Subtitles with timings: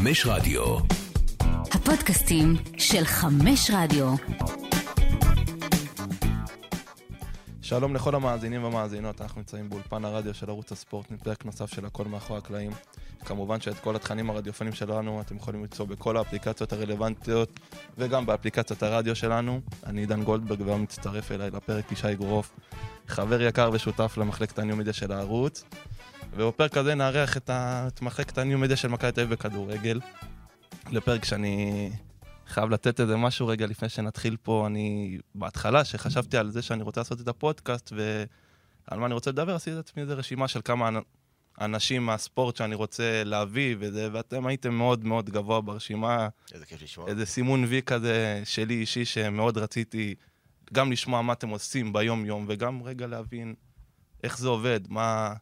[0.00, 0.76] חמש רדיו.
[1.72, 4.14] הפודקאסטים של חמש רדיו.
[7.62, 12.04] שלום לכל המאזינים והמאזינות, אנחנו נמצאים באולפן הרדיו של ערוץ הספורט, מפרק נוסף של הכל
[12.04, 12.70] מאחורי הקלעים.
[13.24, 17.60] כמובן שאת כל התכנים הרדיופונים שלנו אתם יכולים למצוא בכל האפליקציות הרלוונטיות
[17.98, 19.60] וגם באפליקציית הרדיו שלנו.
[19.86, 22.56] אני עידן גולדברג והיום מצטרף אליי לפרק ישי גורוף,
[23.08, 25.64] חבר יקר ושותף למחלקת הניו-מדיה של הערוץ.
[26.36, 27.88] ובפרק הזה נארח את, ה...
[27.88, 30.00] את מחלקת הניו-מדיה של מכבי תל אביב בכדורגל.
[30.90, 31.90] לפרק שאני
[32.46, 34.66] חייב לתת איזה משהו רגע לפני שנתחיל פה.
[34.66, 39.54] אני בהתחלה, שחשבתי על זה שאני רוצה לעשות את הפודקאסט ועל מה אני רוצה לדבר,
[39.54, 41.02] עשיתי לעצמי איזה רשימה של כמה אנ-
[41.60, 46.28] אנשים מהספורט שאני רוצה להביא, וזה, ואתם הייתם מאוד מאוד גבוה ברשימה.
[46.54, 47.08] איזה כיף לשמוע.
[47.08, 50.14] איזה סימון וי כזה שלי אישי שמאוד רציתי
[50.72, 53.54] גם לשמוע מה אתם עושים ביום-יום, וגם רגע להבין
[54.24, 55.34] איך זה עובד, מה,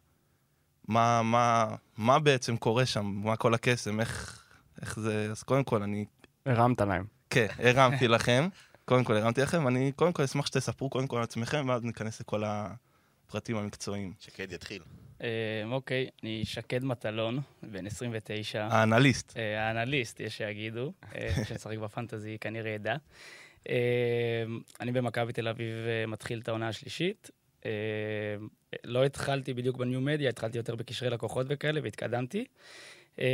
[0.87, 4.43] מה, מה, מה בעצם קורה שם, מה כל הקסם, איך,
[4.81, 5.27] איך זה...
[5.31, 6.05] אז קודם כל, אני...
[6.45, 7.05] הרמת להם.
[7.29, 8.47] כן, הרמתי לכם.
[8.85, 12.21] קודם כל הרמתי לכם, אני קודם כל אשמח שתספרו קודם כל על עצמכם, ואז ניכנס
[12.21, 14.13] לכל הפרטים המקצועיים.
[14.19, 14.81] שקד יתחיל.
[15.21, 18.67] אה, אוקיי, אני שקד מטלון, בן 29.
[18.71, 19.37] האנליסט.
[19.37, 22.95] אה, האנליסט, יש שיגידו, אה, שמשחק בפנטזי כנראה ידע.
[24.81, 25.73] אני במכבי תל אביב
[26.07, 27.29] מתחיל את העונה השלישית.
[28.75, 32.45] אה, לא התחלתי בדיוק בניו-מדיה, התחלתי יותר בקשרי לקוחות וכאלה, והתקדמתי.
[33.19, 33.25] אה,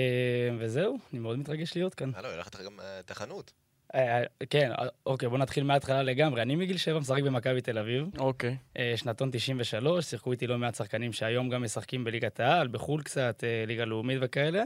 [0.59, 2.11] וזהו, אני מאוד מתרגש להיות כאן.
[2.15, 3.51] הלו, הלכת לך גם אה, את החנות.
[3.95, 6.41] אה, כן, אה, אוקיי, בוא נתחיל מההתחלה לגמרי.
[6.41, 8.05] אני מגיל שבע משחק במכבי תל אביב.
[8.19, 8.57] אוקיי.
[8.77, 13.43] אה, שנתון 93, שיחקו איתי לא מעט שחקנים שהיום גם משחקים בליגת העל, בחו"ל קצת,
[13.43, 14.63] אה, ליגה לאומית וכאלה.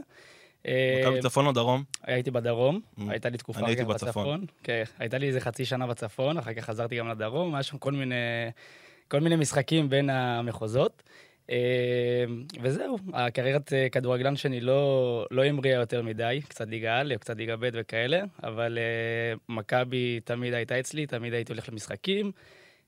[0.66, 1.84] אה, מכבי צפון או דרום?
[2.02, 3.02] הייתי בדרום, Mm.
[3.08, 4.44] הייתה לי תקופה אני הייתי רגע בצפון.
[4.62, 7.92] כן, הייתה לי איזה חצי שנה בצפון, אחר כך חזרתי גם לדרום, היה שם כל
[7.92, 8.14] מיני,
[9.08, 11.02] כל מיני משחקים בין המחוזות.
[11.50, 12.24] אה,
[12.62, 17.56] וזהו, הקריירת אה, כדורגלן שלי לא, לא המריאה יותר מדי, קצת ליגה א', קצת ליגה
[17.56, 22.32] ב' וכאלה, אבל אה, מכבי תמיד הייתה אצלי, תמיד הייתי הולך למשחקים,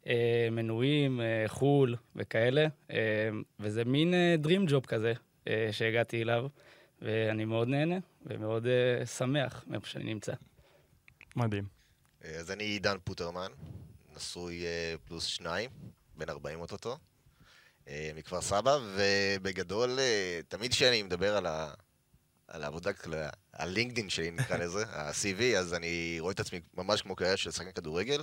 [0.07, 2.67] אה, מנויים, חו"ל וכאלה,
[3.61, 4.15] וזה מין
[4.45, 5.13] Dream Job כזה
[5.71, 6.47] שהגעתי אליו,
[7.03, 8.67] ואני מאוד נהנה ומאוד
[9.17, 10.33] שמח מאיפה שאני נמצא.
[11.37, 11.65] מדהים.
[12.39, 13.51] אז אני עידן פוטרמן,
[14.17, 14.65] נשוי
[15.05, 15.71] פלוס שניים,
[16.19, 16.99] בן 40 אוטוטו,
[17.89, 21.71] אה, מכפר סבא, ובגדול, אה, תמיד כשאני מדבר על ה...
[22.49, 22.91] על העבודה,
[23.55, 27.73] הלינקדין שלי נקרא לזה, ה-CV, אז אני רואה את עצמי ממש כמו קריירה של שחקן
[27.73, 28.23] כדורגל,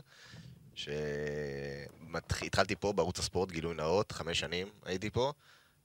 [0.76, 5.34] שהתחלתי פה בערוץ הספורט, גילוי נאות, חמש שנים הייתי פה,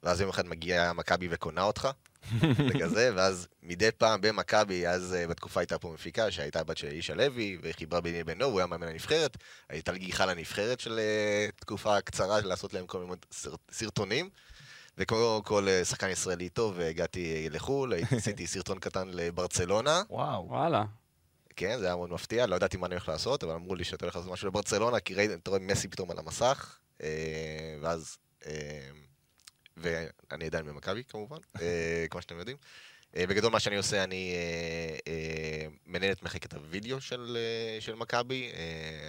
[0.02, 1.88] ואז יום אחד מגיע מכבי וקונה אותך,
[2.68, 7.14] וכזה, ואז מדי פעם במכבי, אז אה, בתקופה הייתה פה מפיקה, שהייתה בת של אישה
[7.14, 9.36] לוי, וחיברה ביני לבינו, הוא היה מאמן הנבחרת,
[9.68, 14.30] הייתה לי גיחה לנבחרת של אה, תקופה קצרה, לעשות להם כל מיני סרט- סרטונים.
[14.98, 20.46] וכמו כל אה, שחקן ישראלי טוב, הגעתי לחו"ל, עשיתי סרטון קטן לברצלונה, וואו.
[20.48, 20.84] וואלה.
[21.56, 24.04] כן, זה היה מאוד מפתיע, לא ידעתי מה אני הולך לעשות, אבל אמרו לי שאתה
[24.04, 26.78] הולך לעשות משהו לברצלונה, כי ראיתי, אתה רואה מסי פתאום על המסך,
[27.80, 28.16] ואז...
[29.76, 32.56] ואני עדיין במכבי כמובן, אה, כמו שאתם יודעים.
[33.16, 37.36] אה, בגדול מה שאני עושה, אני אה, אה, מנהל את מחלקת הוידאו של,
[37.80, 38.50] של מכבי.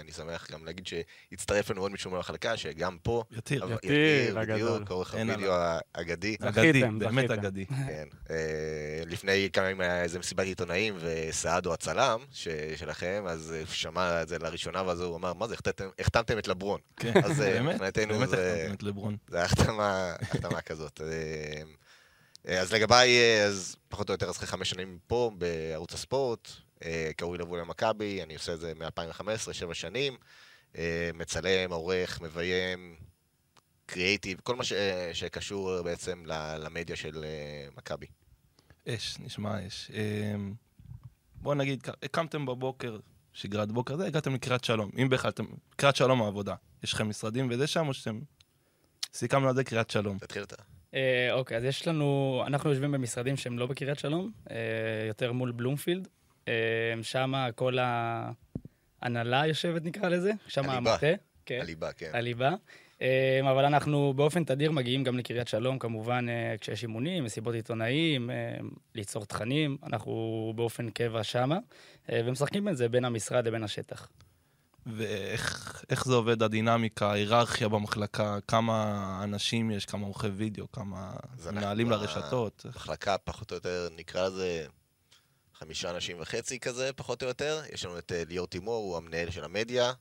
[0.00, 3.22] אני שמח גם להגיד שהצטרף לנו עוד מישהו מהמחלקה, שגם פה...
[3.30, 3.64] יתיר.
[3.64, 4.72] אבל- יתיר הגדול.
[4.74, 5.52] בדיוק, עורך אין הוידאו
[5.94, 6.36] האגדי.
[6.40, 7.30] אגדי, באמת.
[7.30, 7.66] אגדי.
[7.88, 8.08] כן.
[9.06, 14.38] לפני כמה ימים היה איזה מסיבת עיתונאים, וסעדו הצלם ש- שלכם, אז שמע את זה
[14.38, 15.88] לראשונה, ואז הוא אמר, מה זה, החתמתם-
[16.38, 16.80] את לברון.
[16.96, 19.16] כן, אז באמת, באמת זה- החתמתם את לברון.
[19.28, 19.44] זה היה
[20.20, 21.00] החתמה כזאת.
[22.48, 26.48] אה, אז לגביי, אה, אז פחות או יותר, אז אחרי חמש שנים פה, בערוץ הספורט,
[26.84, 30.16] אה, קראו לי לבוא למכבי, אני עושה את זה מ-2015, שבע שנים,
[31.14, 32.96] מצלם, עורך, מביים,
[33.86, 34.72] קריאייטיב, כל מה ש-
[35.12, 37.24] שקשור בעצם ל- למדיה של
[37.76, 38.06] מכבי.
[38.88, 39.90] אש, נשמע אש.
[41.34, 42.98] בוא נגיד, הקמתם בבוקר,
[43.32, 44.90] שגרת בוקר, זה, הגעתם לקריית שלום.
[45.02, 45.44] אם בכלל אתם,
[45.76, 46.54] קריית שלום העבודה.
[46.82, 48.20] יש לכם משרדים וזה שם, או שאתם...
[49.14, 50.18] סיכמנו על זה קריית שלום.
[50.18, 50.56] תתחיל אתה.
[50.94, 54.56] אה, אוקיי, אז יש לנו, אנחנו יושבים במשרדים שהם לא בקריית שלום, אה,
[55.08, 56.08] יותר מול בלומפילד.
[56.48, 56.52] אה,
[57.02, 57.78] שם כל
[59.02, 60.70] ההנהלה יושבת, נקרא לזה, שם.
[60.70, 60.96] המטה.
[61.46, 61.58] כן.
[61.62, 62.10] הליבה, כן.
[62.12, 62.54] הליבה.
[63.02, 68.30] אה, אבל אנחנו באופן תדיר מגיעים גם לקריית שלום, כמובן, אה, כשיש אימונים, מסיבות עיתונאים,
[68.30, 68.56] אה,
[68.94, 71.58] ליצור תכנים, אנחנו באופן קבע שמה,
[72.10, 74.08] אה, ומשחקים את זה בין המשרד לבין השטח.
[74.86, 81.12] ואיך איך זה עובד, הדינמיקה, ההיררכיה במחלקה, כמה אנשים יש, כמה עורכי וידאו, כמה
[81.52, 82.66] מנהלים לרשתות.
[82.68, 84.66] מחלקה פחות או יותר, נקרא לזה
[85.54, 87.62] חמישה אנשים וחצי כזה, פחות או יותר.
[87.72, 89.92] יש לנו את אה, ליאור תימור, הוא המנהל של המדיה.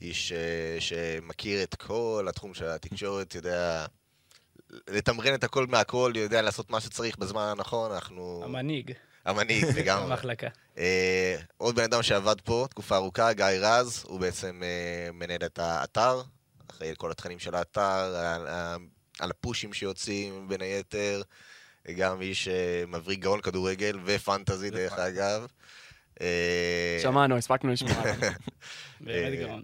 [0.00, 3.86] איש אה, שמכיר את כל התחום של התקשורת, יודע
[4.88, 8.42] לתמרן את הכל מהכל, יודע לעשות מה שצריך בזמן הנכון, אנחנו...
[8.44, 8.92] המנהיג.
[9.30, 10.06] המנהיג, לגמרי.
[10.10, 10.48] במחלקה.
[10.78, 15.58] אה, עוד בן אדם שעבד פה תקופה ארוכה, גיא רז, הוא בעצם אה, מנהל את
[15.58, 16.22] האתר,
[16.70, 18.46] אחראי על כל התכנים של האתר, על,
[19.20, 21.22] על הפושים שיוצאים בין היתר,
[21.96, 24.92] גם איש אה, מבריק גאון כדורגל ופנטזי דרך.
[24.92, 25.46] אגב.
[26.20, 28.02] אה, שמענו, הספקנו לשמוע.
[29.00, 29.62] באמת אה, גאון.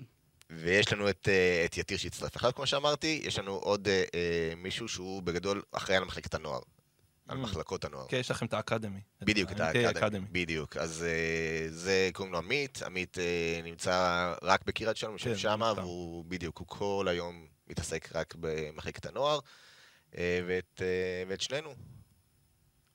[0.51, 4.89] ויש לנו את, אה, את יתיר שהצטרף עכשיו, כמו שאמרתי, יש לנו עוד אה, מישהו
[4.89, 6.61] שהוא בגדול אחראי על מחלקת הנוער,
[7.29, 7.41] על Mm.
[7.41, 8.07] מחלקות הנוער.
[8.09, 9.01] כן, יש לכם את האקדמי.
[9.23, 10.27] בדיוק, את האקדמי.
[10.33, 10.77] בדיוק.
[10.77, 12.83] אז אה, זה, קוראים לו עמית.
[12.87, 15.83] עמית אה, נמצא רק בקריית שלום, יושב כן, שמה, סתם.
[15.83, 19.39] והוא בדיוק, הוא כל היום מתעסק רק במחלקת הנוער.
[20.19, 20.83] אה, ואת,
[21.29, 21.71] ואת שנינו.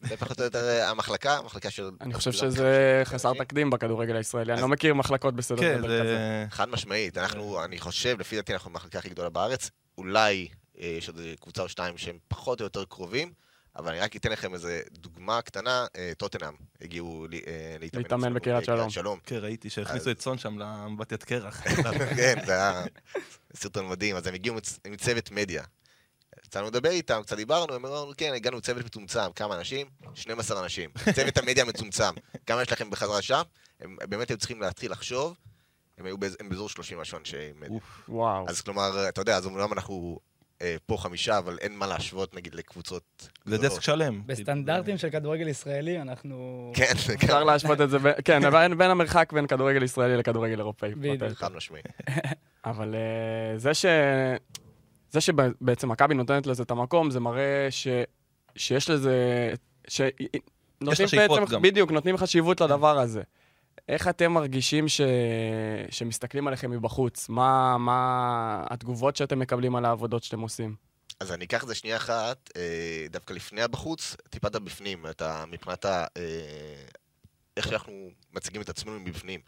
[0.10, 1.90] זה פחות או יותר המחלקה, המחלקה של...
[2.02, 3.44] אני חושב שזה 50 חסר.
[3.44, 6.04] תקדים בכדורגל הישראלי, אני לא מכיר מחלקות בסדר כן, גודל כזה.
[6.04, 6.46] זה...
[6.50, 7.18] חד משמעית.
[7.18, 9.70] אנחנו, אני חושב, לפי דעתי, אנחנו המחלקה הכי גדולה בארץ.
[9.98, 13.34] אולי יש עוד קבוצה או שתיים שהם פחות או יותר קרובים,
[13.76, 15.86] אבל אני רק אתן לכם איזו דוגמה קטנה.
[15.96, 19.20] אה, טוטנאם הגיעו אה, להתאמן בקריית שלום.
[19.26, 21.62] כן, ראיתי שהכניסו את סון שם לאמבטיית קרח.
[22.18, 22.84] כן, זה היה
[23.56, 24.16] סרטון מדהים.
[24.16, 25.64] אז הם הגיעו עם צוות מדיה.
[26.46, 29.88] יצאנו לדבר איתם, קצת דיברנו, הם אמרו, כן, הגענו עם צוות מצומצם, כמה אנשים?
[30.16, 30.90] 12 אנשים.
[31.16, 32.14] צוות המדיה מצומצם.
[32.46, 33.42] כמה יש לכם בחזרה שם?
[33.80, 35.36] הם באמת היו צריכים להתחיל לחשוב,
[35.98, 37.70] הם היו באזור- הם באזור 30 משהו אנשי מדיה.
[37.70, 38.02] אוף.
[38.10, 38.46] וואו.
[38.50, 40.20] אז כלומר, אתה יודע, אז אומנם אנחנו
[40.86, 43.58] פה חמישה, אבל אין מה להשוות נגיד לקבוצות זה.
[43.58, 44.22] דסק שלם.
[44.26, 46.72] בסטנדרטים של כדורגל ישראלי, אנחנו...
[46.76, 48.42] כן, זה אפשר להשוות את זה, ב- כן,
[48.78, 50.96] בין- המרחק בין כדורגל ישראלי לכדורגל אירופאי.
[50.96, 51.34] בדיוק.
[51.34, 51.82] חד משמעי.
[52.66, 53.86] אבל אה, זה ש...
[55.12, 57.88] זה שבעצם מכבי נותנת לזה את המקום, זה מראה ש...
[58.56, 59.16] שיש לזה...
[59.88, 60.02] ש...
[60.82, 61.62] נותנים שאיפות בעצם, גם.
[61.62, 63.22] בדיוק, נותנים חשיבות לדבר הזה.
[63.90, 65.02] איך אתם מרגישים ש...
[65.90, 67.30] שמסתכלים עליכם מבחוץ?
[67.30, 70.76] מה, מה התגובות שאתם מקבלים על העבודות שאתם עושים?
[71.20, 75.46] אז אני אקח את זה שנייה אחת, אה, דווקא לפני הבחוץ, טיפה את הבפנים, אתה
[75.48, 76.06] מבחינת ה...
[76.18, 76.86] אה,
[77.58, 79.40] איך שאנחנו מציגים את עצמנו מבפנים.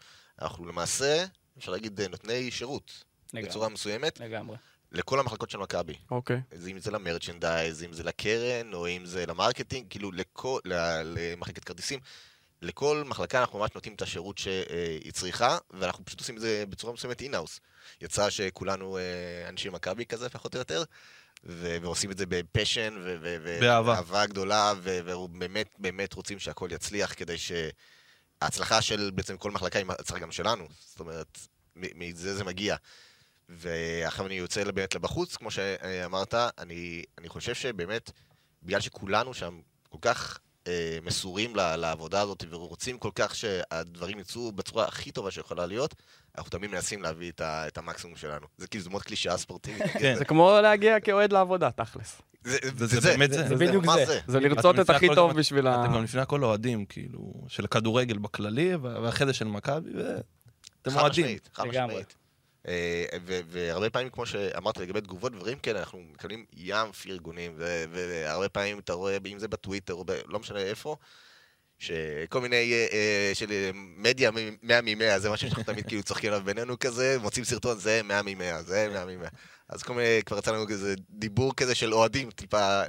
[0.42, 1.24] אנחנו למעשה,
[1.58, 3.48] אפשר להגיד, אה, נותני שירות, לגמרי.
[3.48, 4.56] בצורה מסוימת, לגמרי.
[4.92, 5.94] לכל המחלקות של מכבי.
[6.10, 6.40] אוקיי.
[6.52, 10.60] אז אם זה ל merchandise, אם זה לקרן, או אם זה ל marketing, כאילו לכל,
[11.04, 12.00] למחלקת כרטיסים.
[12.64, 16.92] לכל מחלקה אנחנו ממש נותנים את השירות שהיא צריכה, ואנחנו פשוט עושים את זה בצורה
[16.92, 17.60] מסוימת in-house.
[18.00, 20.82] יצא שכולנו אה, אנשי מכבי כזה, פחות או יותר,
[21.44, 23.38] ו- ועושים את זה ב passion, ו- ו-
[24.26, 30.32] גדולה, ובאמת באמת רוצים שהכל יצליח, כדי שההצלחה של בעצם כל מחלקה היא הצלחה גם
[30.32, 30.68] שלנו.
[30.80, 31.38] זאת אומרת,
[31.76, 32.76] מזה זה מגיע.
[33.48, 38.10] ועכשיו אני יוצא באמת לבחוץ, כמו שאמרת, אני, אני חושב שבאמת,
[38.62, 40.38] בגלל שכולנו שם כל כך
[40.68, 45.94] אה, מסורים ל- לעבודה הזאת, ורוצים כל כך שהדברים יצאו בצורה הכי טובה שיכולה להיות,
[46.38, 48.46] אנחנו תמיד מנסים להביא את, ה, את המקסימום שלנו.
[48.58, 49.82] זה כאילו, זה מאוד קלישאה ספורטיבית.
[50.00, 50.14] כן.
[50.18, 52.22] זה כמו להגיע כאוהד לעבודה, תכלס.
[52.44, 53.48] זה, זה באמת זה.
[53.48, 54.20] זה בדיוק זה.
[54.26, 55.84] זה לרצות את הכי טוב בשביל ה...
[55.84, 61.00] אתם גם לפני הכל אוהדים, כאילו, של הכדורגל בכללי, ואחרי זה של מכבי, ואתם חד
[61.00, 61.24] אוהדים.
[61.24, 61.66] משמעית, חד.
[61.66, 62.14] משמעית.
[62.68, 63.04] אה,
[63.48, 67.52] והרבה פעמים, כמו שאמרת לגבי תגובות, דברים כאלה, אנחנו מקבלים ים פרגונים,
[67.92, 70.96] והרבה פעמים אתה רואה, אם זה בטוויטר או ב- לא משנה איפה,
[71.78, 76.32] שכל מיני, אה, אה, של מדיה מ- 100 מ-100, זה משהו שאנחנו תמיד כאילו צוחקים
[76.32, 79.28] עליו בינינו כזה, מוצאים סרטון, זה 100 מ-100, זה 100 מ-100.
[79.68, 82.82] אז כל מיני, כבר יצא לנו כזה דיבור כזה של אוהדים, טיפה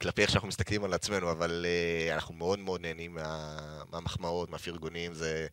[0.00, 1.66] כלפי איך שאנחנו מסתכלים על עצמנו, אבל
[2.12, 5.46] אנחנו מאוד מאוד נהנים מה- מהמחמאות, מהפרגונים, זה...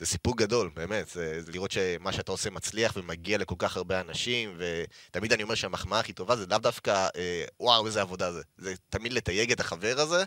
[0.00, 4.00] זה סיפוק גדול, באמת, זה, זה לראות שמה שאתה עושה מצליח ומגיע לכל כך הרבה
[4.00, 8.42] אנשים, ותמיד אני אומר שהמחמאה הכי טובה זה לאו דווקא, אה, וואו, איזה עבודה זה.
[8.58, 10.24] זה תמיד לתייג את החבר הזה,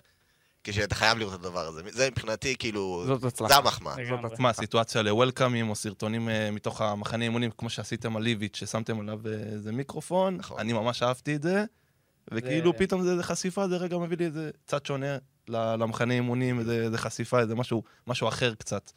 [0.63, 1.81] כשאתה חייב לראות את הדבר הזה.
[1.91, 3.55] זה מבחינתי, כאילו, זאת זה.
[3.55, 3.95] המחמאה.
[4.39, 9.19] מה, סיטואציה לוולקאמים או סרטונים אה, מתוך המחנה אימונים, כמו שעשיתם על ליביץ', ששמתם עליו
[9.25, 10.59] אה, איזה מיקרופון, נכון.
[10.59, 11.63] אני ממש אהבתי את זה,
[12.31, 16.59] וכאילו זה- פתאום זה, זה חשיפה, זה רגע מביא לי איזה צד שונה למחנה אימונים,
[16.59, 18.91] איזה, איזה חשיפה, איזה משהו, משהו אחר קצת.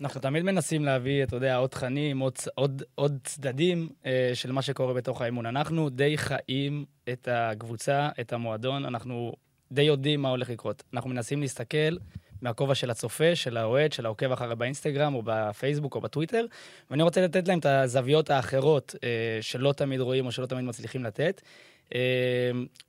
[0.00, 4.62] אנחנו תמיד מנסים להביא, אתה יודע, עוד תכנים, עוד, עוד, עוד צדדים אה, של מה
[4.62, 5.46] שקורה בתוך האימון.
[5.46, 9.32] אנחנו די חיים את הקבוצה, את המועדון, אנחנו
[9.72, 10.82] די יודעים מה הולך לקרות.
[10.92, 11.96] אנחנו מנסים להסתכל
[12.42, 16.46] מהכובע של הצופה, של האוהד, של העוקב אחרי באינסטגרם או בפייסבוק או בטוויטר,
[16.90, 21.04] ואני רוצה לתת להם את הזוויות האחרות אה, שלא תמיד רואים או שלא תמיד מצליחים
[21.04, 21.42] לתת.
[21.94, 22.00] אה,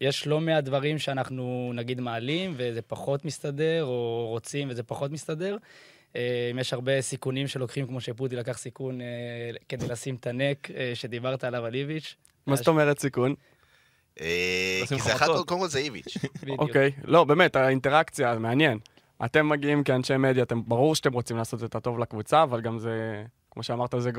[0.02, 5.58] יש לא מעט דברים שאנחנו נגיד מעלים וזה פחות מסתדר, או רוצים וזה פחות מסתדר.
[6.18, 9.06] אה, יש הרבה סיכונים שלוקחים, כמו שפוטי לקח סיכון אה,
[9.70, 12.16] כדי לשים את הנק אה, שדיברת עליו על איביץ'.
[12.48, 13.36] מה זאת אומרת סיכון?
[14.16, 14.26] כי
[14.88, 15.48] זה אחד, חבטות.
[15.48, 16.18] קודם כל זה איביץ'.
[16.60, 16.92] אוקיי.
[17.04, 18.80] לא, באמת, האינטראקציה, מעניין.
[19.26, 23.24] אתם מגיעים כאנשי מדיה, אתם, ברור שאתם רוצים לעשות את הטוב לקבוצה, אבל גם זה,
[23.52, 24.12] כמו שאמרת, זה.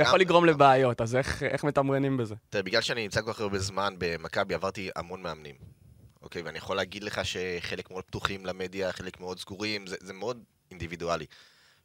[0.00, 2.34] יכול לגרום לבעיות, אז איך, איך מתמרנים בזה?
[2.50, 5.54] תראה, בגלל שאני נמצא כל כך הרבה זמן במכבי, עברתי המון מאמנים.
[6.22, 10.42] אוקיי, ואני יכול להגיד לך שחלק מאוד פתוחים למדיה, חלק מאוד סגורים, זה, זה מאוד
[10.70, 11.26] אינדיבידואלי.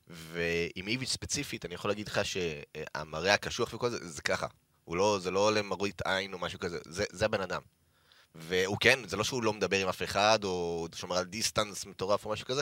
[0.08, 4.48] ועם איביץ' ספציפית, אני יכול להגיד לך שהמראה הקשוח וכל זה, זה ככה.
[4.86, 7.62] הוא לא, זה לא למראית עין או משהו כזה, זה, זה הבן אדם.
[8.36, 12.26] והוא כן, זה לא שהוא לא מדבר עם אף אחד, או שומר על דיסטנס מטורף
[12.26, 12.62] או משהו כזה,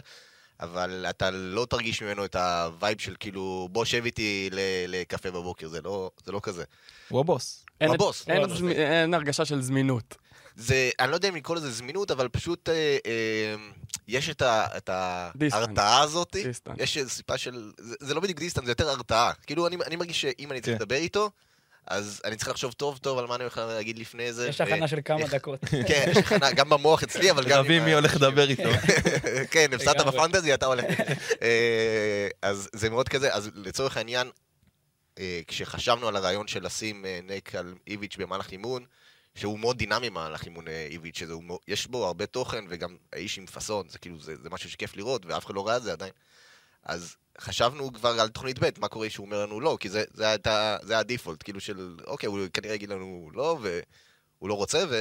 [0.59, 4.49] אבל אתה לא תרגיש ממנו את ה vibe של כאילו, בוא שב איתי
[4.87, 6.63] לקפה בבוקר, זה לא, זה לא כזה.
[7.09, 7.65] הוא הבוס.
[7.81, 8.57] אין- הבוס, אין הבוס.
[8.57, 10.15] זמי- אין הרגשה של זמינות.
[10.61, 12.73] זה, אני לא יודע אם לקרוא לזה זמינות, אבל פשוט אה,
[13.05, 13.55] אה,
[14.07, 14.89] יש את, ה, את.
[14.89, 16.35] ההרתעה הזאת.
[16.43, 16.75] דיסטנס.
[16.79, 17.71] יש איזו סוג של...
[17.77, 19.31] זה, זה לא בדיוק דיסטנס, זה יותר הרתעה.
[19.47, 20.81] כאילו, אני, אני מרגיש שאם אני צריך כן.
[20.83, 21.29] לדבר איתו,
[21.87, 24.47] אז אני צריך לחשוב טוב טוב על מה אני הולך להגיד לפני זה.
[24.47, 25.59] יש ו- הכנה של כמה איך- דקות.
[25.87, 27.59] כן, יש הכנה, גם במוח אצלי, אבל גם...
[27.59, 28.69] רבים מי הולך לדבר איתו.
[29.51, 30.05] כן, הפסדת.
[30.05, 30.85] בפנטזי, אתה הולך.
[31.41, 34.27] אה, אז זה מאוד כזה, אז לצורך העניין,
[35.19, 38.85] אה, כשחשבנו על הרעיון של לשים אה, נק על איביץ' במהלך אימון,
[39.35, 42.97] שהוא מאוד דינמי במהלך אימון אה, איביץ', שזה הוא מאוד- יש בו הרבה תוכן, וגם
[43.13, 45.83] האיש עם פאסון, זה כאילו, זה זה משהו שכיף לראות, ואף אחד לא ראה את
[45.83, 46.11] זה עדיין.
[46.83, 50.35] אז חשבנו כבר על תוכנית ב', מה קורה שהוא אומר לנו לא, כי זה, זה,
[50.81, 54.95] זה היה הדיפולט, כאילו של, אוקיי, הוא כנראה יגיד לנו לא, והוא לא רוצה, ו,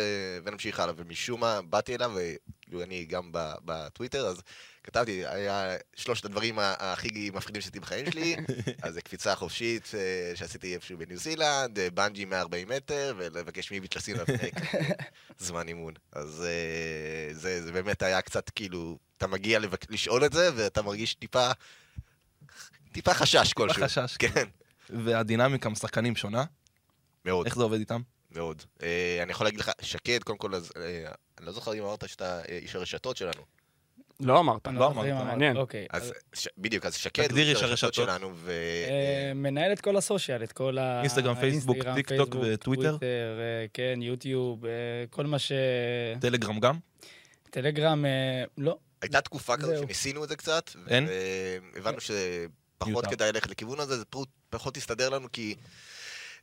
[0.44, 0.94] ונמשיך הלאה.
[0.96, 3.30] ומשום מה באתי אליו, וכאילו אני גם
[3.64, 4.42] בטוויטר, אז
[4.84, 8.36] כתבתי, היה שלושת הדברים הכי מפחידים שעשיתי בחיים שלי,
[8.82, 13.96] אז זה קפיצה חופשית אה, שעשיתי איפשהו בניו זילנד, אה, בנג'י 140 מטר, ולבקש מאיביץ'
[13.96, 14.24] לשים לה
[15.38, 15.94] זמן אימון.
[16.12, 19.90] אז אה, זה, זה באמת היה קצת כאילו, אתה מגיע לבק...
[19.90, 21.50] לשאול את זה, ואתה מרגיש טיפה,
[22.92, 23.84] טיפה חשש כלשהו.
[23.84, 24.16] חשש.
[24.16, 24.44] כן,
[24.90, 26.44] והדינמיקה עם השחקנים שונה?
[27.24, 28.00] מאוד, איך זה עובד איתם?
[28.30, 28.62] מאוד.
[29.22, 30.54] אני יכול להגיד לך, שקד, קודם כל,
[31.38, 33.59] אני לא זוכר אם אמרת שאתה איש הרשתות שלנו.
[34.20, 34.66] לא אמרת.
[34.66, 35.24] לא אם אמרת.
[35.26, 35.56] מעניין.
[35.56, 35.86] אוקיי.
[35.90, 36.48] אז ש...
[36.58, 37.94] בדיוק, אז שקד הוא תגדיר איש איש הרשתות.
[37.94, 38.50] שלנו, ו...
[38.88, 41.00] אה, מנהל את כל ה social, את כל ה...
[41.00, 42.82] אינסטגרם, פייסבוק, האינסטגרם, טיק טוק פייסבוק, וטוויטר?
[42.96, 44.70] טוויטר, אה, כן, יוטיוב, אה,
[45.10, 45.52] כל מה ש...
[46.20, 46.78] טלגרם גם?
[47.50, 48.10] טלגרם, אה,
[48.58, 48.78] לא.
[49.02, 49.78] הייתה תקופה כזאת.
[49.78, 51.08] שניסינו את זה קצת, אין?
[51.74, 53.06] והבנו שפחות.
[53.06, 55.54] כדאי ללכת לכיוון הזה, זה פחות- פחות הסתדר לנו, כי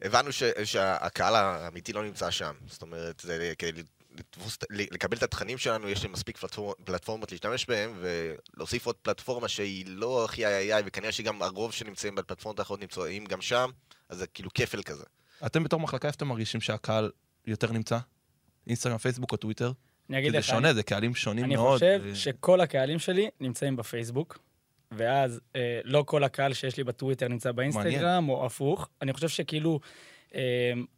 [0.01, 2.53] הבנו ש- שהקהל האמיתי לא נמצא שם.
[2.67, 3.81] זאת אומרת, זה כדי
[4.19, 9.47] לתפוס, לקבל את התכנים שלנו, יש לי מספיק פלטפור- פלטפורמות להשתמש בהם, ולהוסיף עוד פלטפורמה
[9.47, 13.69] שהיא לא הכי איי איי, וכנראה שגם הרוב שנמצאים בפלטפורמות האחרות נמצאים גם שם,
[14.09, 15.03] אז זה כאילו כפל כזה.
[15.45, 17.11] אתם בתור מחלקה, איפה אתם מרגישים שהקהל
[17.47, 17.97] יותר נמצא?
[18.67, 19.71] אינסטגרם, פייסבוק או טוויטר?
[20.09, 21.73] אני כי אגיד זה לך, שונה, זה קהלים שונים אני מאוד.
[21.73, 24.37] חושב ו- שכל הקהלים שלי נמצאים בפייסבוק,
[24.91, 28.89] ואז אה, לא כל הקהל שיש לי בטוויטר נמצא באינסטגרם, או הפוך.
[29.01, 29.79] אני חושב שכאילו,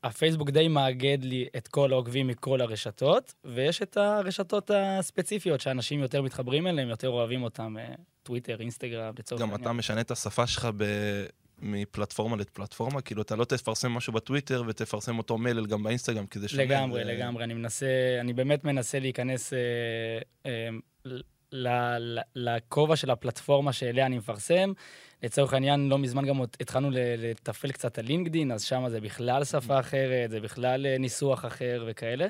[0.03, 6.21] הפייסבוק די מאגד לי את כל העוקבים מכל הרשתות, ויש את הרשתות הספציפיות שאנשים יותר
[6.21, 7.87] מתחברים אליהם, יותר אוהבים אותם, אה,
[8.23, 9.61] טוויטר, אינסטגרם, לצורך גם העניין.
[9.61, 11.25] אתה משנה את השפה שלך ב-
[11.61, 16.47] מפלטפורמה לפלטפורמה, כאילו אתה לא תפרסם משהו בטוויטר ותפרסם אותו מלל גם באינסטגרם, כי זה
[16.47, 16.63] שונה.
[16.63, 17.43] לגמרי, זה- לגמרי.
[17.43, 17.87] אני מנסה,
[18.21, 19.59] אני באמת מנסה להיכנס אה,
[20.45, 20.69] אה,
[22.35, 24.73] לכובע של הפלטפורמה שאליה אני מפרסם.
[25.23, 29.79] לצורך העניין, לא מזמן גם התחלנו לתפעל קצת על לינקדין, אז שם זה בכלל שפה
[29.79, 32.27] אחרת, זה בכלל אה, ניסוח אחר וכאלה.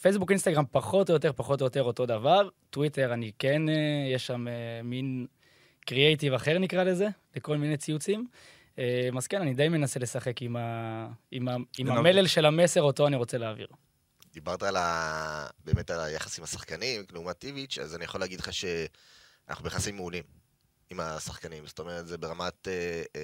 [0.00, 2.48] פייסבוק, אינסטגרם פחות או יותר, פחות או יותר אותו דבר.
[2.70, 3.74] טוויטר, אני כן, אה,
[4.14, 5.26] יש שם אה, מין
[5.86, 8.26] קריאייטיב אחר נקרא לזה, לכל מיני ציוצים.
[9.16, 11.08] אז כן, אני די מנסה לשחק עם, ה...
[11.30, 11.56] עם, ה...
[11.78, 13.66] עם המלל של המסר אותו אני רוצה להעביר.
[14.32, 15.46] דיברת על ה...
[15.64, 20.22] באמת על היחס עם השחקנים, לעומת איביץ', אז אני יכול להגיד לך שאנחנו ביחסים מעולים
[20.90, 21.66] עם השחקנים.
[21.66, 22.72] זאת אומרת, זה ברמת, אה,
[23.16, 23.20] אה,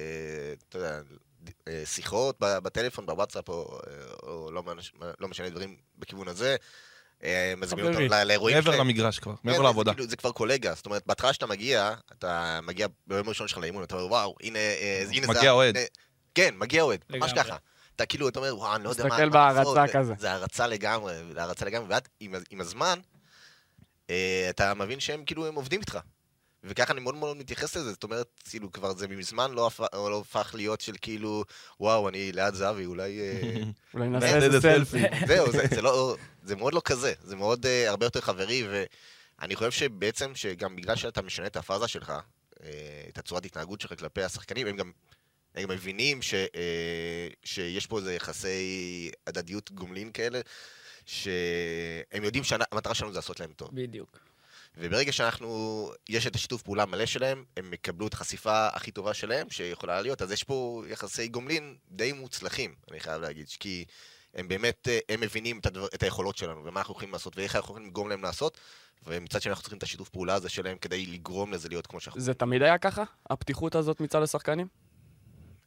[0.69, 0.99] אתה יודע,
[1.67, 4.63] אה, שיחות בטלפון, בוואטסאפ, או, אה, או לא,
[5.19, 6.55] לא משנה דברים בכיוון הזה.
[7.23, 8.09] אה, מזמינים אותם חברי.
[8.09, 8.79] ל- לאירועים מעבר.
[8.79, 9.91] למגרש כבר, כן, מעבר זה- לעבודה.
[9.91, 13.57] זה, כאילו, זה כבר קולגה, זאת אומרת, בהתחלה שאתה מגיע, אתה מגיע ביום הראשון שלך
[13.57, 15.33] לאימון, אתה אומר, וואו, הנה, אה, הנה זה...
[15.39, 15.75] מגיע אוהד.
[16.35, 17.33] כן, מגיע אוהד, ממש.
[17.33, 17.57] ככה.
[17.95, 19.09] אתה כאילו, אתה אומר, וואו, אני לא יודע מה...
[19.09, 20.13] מסתכל בהערצה לעשות." כזה.
[20.19, 22.99] זה הערצה לגמרי, זה הערצה לגמרי, ועד עם, הזמן,
[24.09, 25.99] אה, אתה מבין שהם כאילו, הם עובדים איתך.
[26.63, 30.19] וככה אני מאוד מאוד מתייחס לזה, זאת אומרת, כאילו, כבר זה מזמן לא הפך, לא
[30.19, 31.43] הפך להיות של כאילו,
[31.79, 33.19] וואו, אני ליד זהבי, אולי...
[33.19, 33.63] אה,
[33.93, 35.01] אולי נעשה איזה איזה סלפי.
[35.27, 38.63] זהו, זה, זה, לא, זה מאוד לא כזה, זה מאוד uh, הרבה יותר חברי,
[39.39, 42.63] ואני חושב שבעצם, שגם בגלל שאתה משנה את הפאזה שלך, uh,
[43.09, 44.91] את הצורת התנהגות שלך כלפי השחקנים, הם גם,
[45.55, 46.37] הם גם מבינים ש, uh,
[47.43, 50.41] שיש פה איזה יחסי הדדיות גומלין כאלה,
[51.05, 53.69] שהם יודעים שהמטרה שלנו זה לעשות להם טוב.
[53.73, 54.30] בדיוק.
[54.77, 59.49] וברגע שאנחנו, יש את השיתוף פעולה המלא שלהם, הם יקבלו את החשיפה הכי טובה שלהם
[59.49, 63.85] שיכולה להיות, אז יש פה יחסי גומלין די מוצלחים, אני חייב להגיד, כי
[64.35, 67.55] הם באמת, אה, הם מבינים את, הדבר, את היכולות שלנו, ומה אנחנו יכולים לעשות, ואיך
[67.55, 68.57] אנחנו יכולים לגרום להם לעשות,
[69.07, 72.21] ומצד שני אנחנו צריכים את השיתוף פעולה הזה שלהם כדי לגרום לזה להיות כמו שאנחנו...
[72.21, 73.03] זה תמיד היה ככה?
[73.29, 74.67] הפתיחות הזאת מצד השחקנים?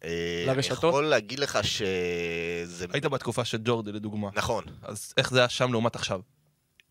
[0.04, 0.84] אה, לרשתות?
[0.84, 2.86] אני יכול להגיד לך שזה...
[2.92, 4.64] היית בתקופה של ג'ורדי לדוגמה, נכון.
[4.82, 6.20] אז איך זה היה שם לעומת עכשיו?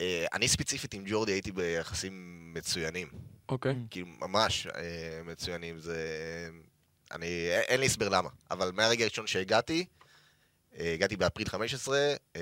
[0.01, 2.13] אה, אני ספציפית עם ג'ורדי הייתי ביחסים
[2.53, 3.07] מצוינים.
[3.50, 3.75] אוקיי.
[3.89, 5.79] כאילו, ממש אה, מצוינים.
[5.79, 5.97] זה...
[7.12, 7.25] אני...
[7.50, 8.29] אין לי הסבר למה.
[8.51, 9.85] אבל מהרגע הראשון שהגעתי,
[10.79, 11.97] אה, הגעתי באפריל 15,
[12.35, 12.41] אה,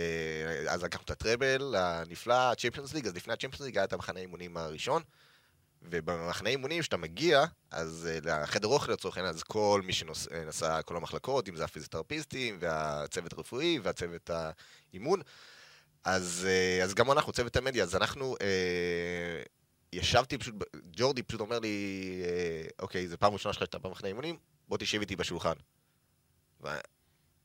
[0.68, 4.58] אז לקחנו את הטראבל הנפלא, הצ'מפיונס ליג, אז לפני הצ'מפיונס ליג היה את המחנה האימונים
[4.58, 5.02] הראשון.
[5.82, 10.96] ובמחנה אימונים, כשאתה מגיע, אז uh, לחדר אוכל לצורך העניין, אז כל מי שנסע, כל
[10.96, 15.22] המחלקות, אם זה הפיזיותרפיסטים, והצוות הרפואי, והצוות האימון,
[16.04, 19.50] אז, uh, אז גם אנחנו, צוות המדיה, אז אנחנו, uh,
[19.94, 20.56] ישבתי פשוט,
[20.92, 25.00] ג'ורדי פשוט אומר לי, uh, אוקיי, זו פעם ראשונה שלך שאתה במחנה אימונים, בוא תשב
[25.00, 25.54] איתי בשולחן.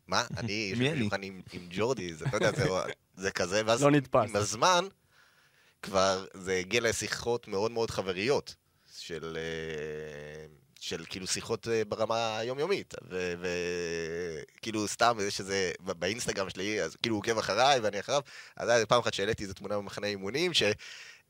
[0.07, 0.25] מה?
[0.39, 0.95] אני יושב?
[0.95, 2.69] בשולחן עם, עם ג'ורדי, זה, אתה יודע, זה,
[3.17, 4.29] זה כזה, ואז לא נתפס.
[4.29, 4.85] עם הזמן,
[5.83, 8.55] כבר זה הגיע לשיחות מאוד מאוד חבריות,
[8.99, 10.47] של, אה,
[10.89, 12.95] של כאילו שיחות אה, ברמה היומיומית,
[13.41, 18.21] וכאילו סתם יש איזה, באינסטגרם שלי, אז כאילו הוא עוקב אחריי ואני אחריו,
[18.57, 20.53] אז היה פעם אחת שהעליתי איזה תמונה במחנה אימונים,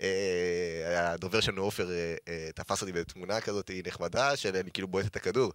[0.00, 5.16] שהדובר שלנו עופר אה, אה, תפס אותי בתמונה כזאת נחמדה, של אני כאילו בועט את
[5.16, 5.52] הכדור.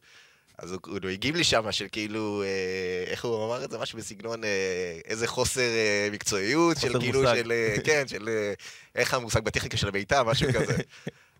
[0.57, 3.77] אז הוא, הוא הגיב לי שם של כאילו, אה, איך הוא אמר את זה?
[3.77, 7.35] משהו בסגנון אה, איזה חוסר אה, מקצועיות, של חוסר כאילו, מושג.
[7.35, 8.53] של, אה, כן, של אה,
[8.95, 10.77] איך המושג בטכניקה של הביתה, משהו כזה.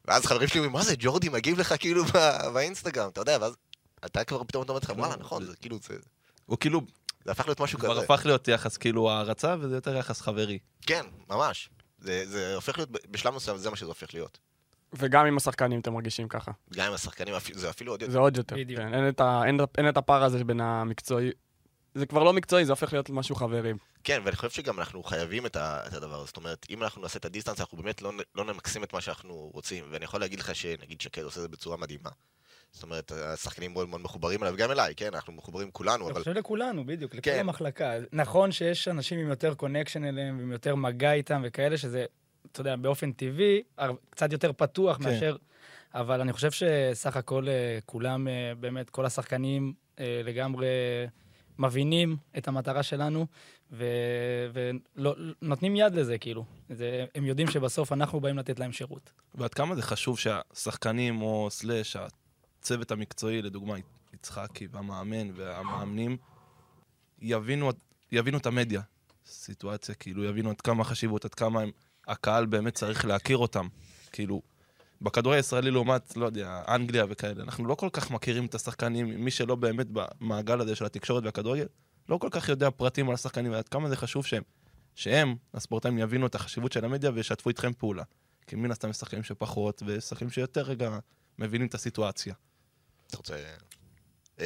[0.06, 2.04] ואז חברים שלי אומרים, מה זה, ג'ורדי מגיב לך כאילו
[2.54, 3.54] באינסטגרם, אתה יודע, ואז
[4.06, 5.96] אתה כבר פתאום אומר לך, וואלה, נכון, זה כאילו, זה,
[6.46, 6.82] הוא כאילו
[7.26, 8.04] זה הפך להיות משהו כבר כזה.
[8.14, 10.60] הפך להיות יחס כאילו הערצה, וזה יותר יחס חברי.
[10.86, 11.70] כן, ממש.
[12.00, 14.38] זה, זה הופך להיות, בשלב מסוים זה מה שזה הופך להיות.
[14.94, 16.52] וגם עם השחקנים אתם מרגישים ככה.
[16.74, 18.12] גם עם השחקנים, זה אפילו עוד יותר.
[18.14, 18.56] זה עוד יותר.
[18.56, 18.80] בדיוק.
[18.80, 21.32] כן, אין את ה- אין- אין את הפער הזה בין המקצועי.
[21.96, 23.78] זה כבר לא מקצועי, זה הופך להיות משהו חברים.
[24.04, 26.26] כן, ואני חושב שגם אנחנו חייבים את, ה, את הדבר הזה.
[26.26, 29.50] זאת אומרת, אם אנחנו נעשה את הדיסטנס, אנחנו באמת לא, לא נמקסם את מה שאנחנו
[29.54, 29.86] רוצים.
[29.90, 32.10] ואני יכול להגיד לך שנגיד שקד עושה את זה בצורה מדהימה.
[32.72, 35.10] זאת אומרת, השחקנים מאוד מאוד מחוברים אליו, גם אליי, כן?
[35.14, 36.20] אנחנו מחוברים כולנו, אני אבל...
[36.20, 37.40] חושב לכולנו, בדיוק, לכל כן.
[37.40, 37.94] המחלקה.
[38.12, 42.06] נכון שיש אנשים עם יותר קונקשן אליהם, ועם יותר מגע איתם וכאלה, שזה,
[42.52, 43.62] אתה יודע, באופן טבעי,
[44.10, 45.04] קצת יותר פתוח כן.
[45.04, 45.36] מאשר...
[45.94, 50.68] אבל אני חושב שסך הכל אה, כולם, אה, באמת, כל השחקנים אה, לגמרי
[51.60, 53.26] מבינים את המטרה שלנו,
[54.96, 56.46] ונותנים יד לזה, כאילו.
[56.70, 59.12] זה, הם יודעים שבסוף אנחנו באים לתת להם שירות.
[59.36, 61.98] ועד כמה זה חשוב שהשחקנים, או סלאש,
[62.60, 63.76] הצוות המקצועי, לדוגמה,
[64.14, 66.18] יצחקי והמאמן והמאמנים,
[67.22, 67.70] יבינו,
[68.12, 68.82] יבינו את המדיה.
[69.26, 71.72] סיטואציה, כאילו, יבינו עד כמה החשיבות, עד כמה הם,
[72.08, 73.68] הקהל באמת צריך להכיר אותם.
[74.12, 74.42] כאילו,
[75.02, 79.32] בכדורגל הישראלי לעומת, לא יודע, אנגליה וכאלה, אנחנו לא כל כך מכירים את השחקנים, מי
[79.32, 81.66] שלא באמת במעגל הזה של התקשורת והכדורגל,
[82.10, 84.44] לא כל כך יודע פרטים על השחקנים, ועד כמה זה חשוב שהם,
[84.96, 88.04] שהם, הספורטאים, יבינו את החשיבות של המדיה וישתפו איתכם פעולה.
[88.48, 91.00] כי מן הסתם יש שחקנים שפחות, ויש שחקנים שיותר רגע
[91.40, 92.34] מבינים את הסיטואציה.
[93.08, 93.36] אתה רוצה...
[94.40, 94.46] אמ,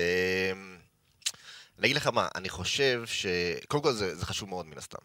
[1.79, 3.25] אני אגיד לך מה, אני חושב ש...
[3.67, 4.97] קודם כל זה, חשוב מאוד מן הסתם.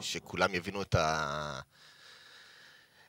[0.00, 1.60] שכולם יבינו את ה...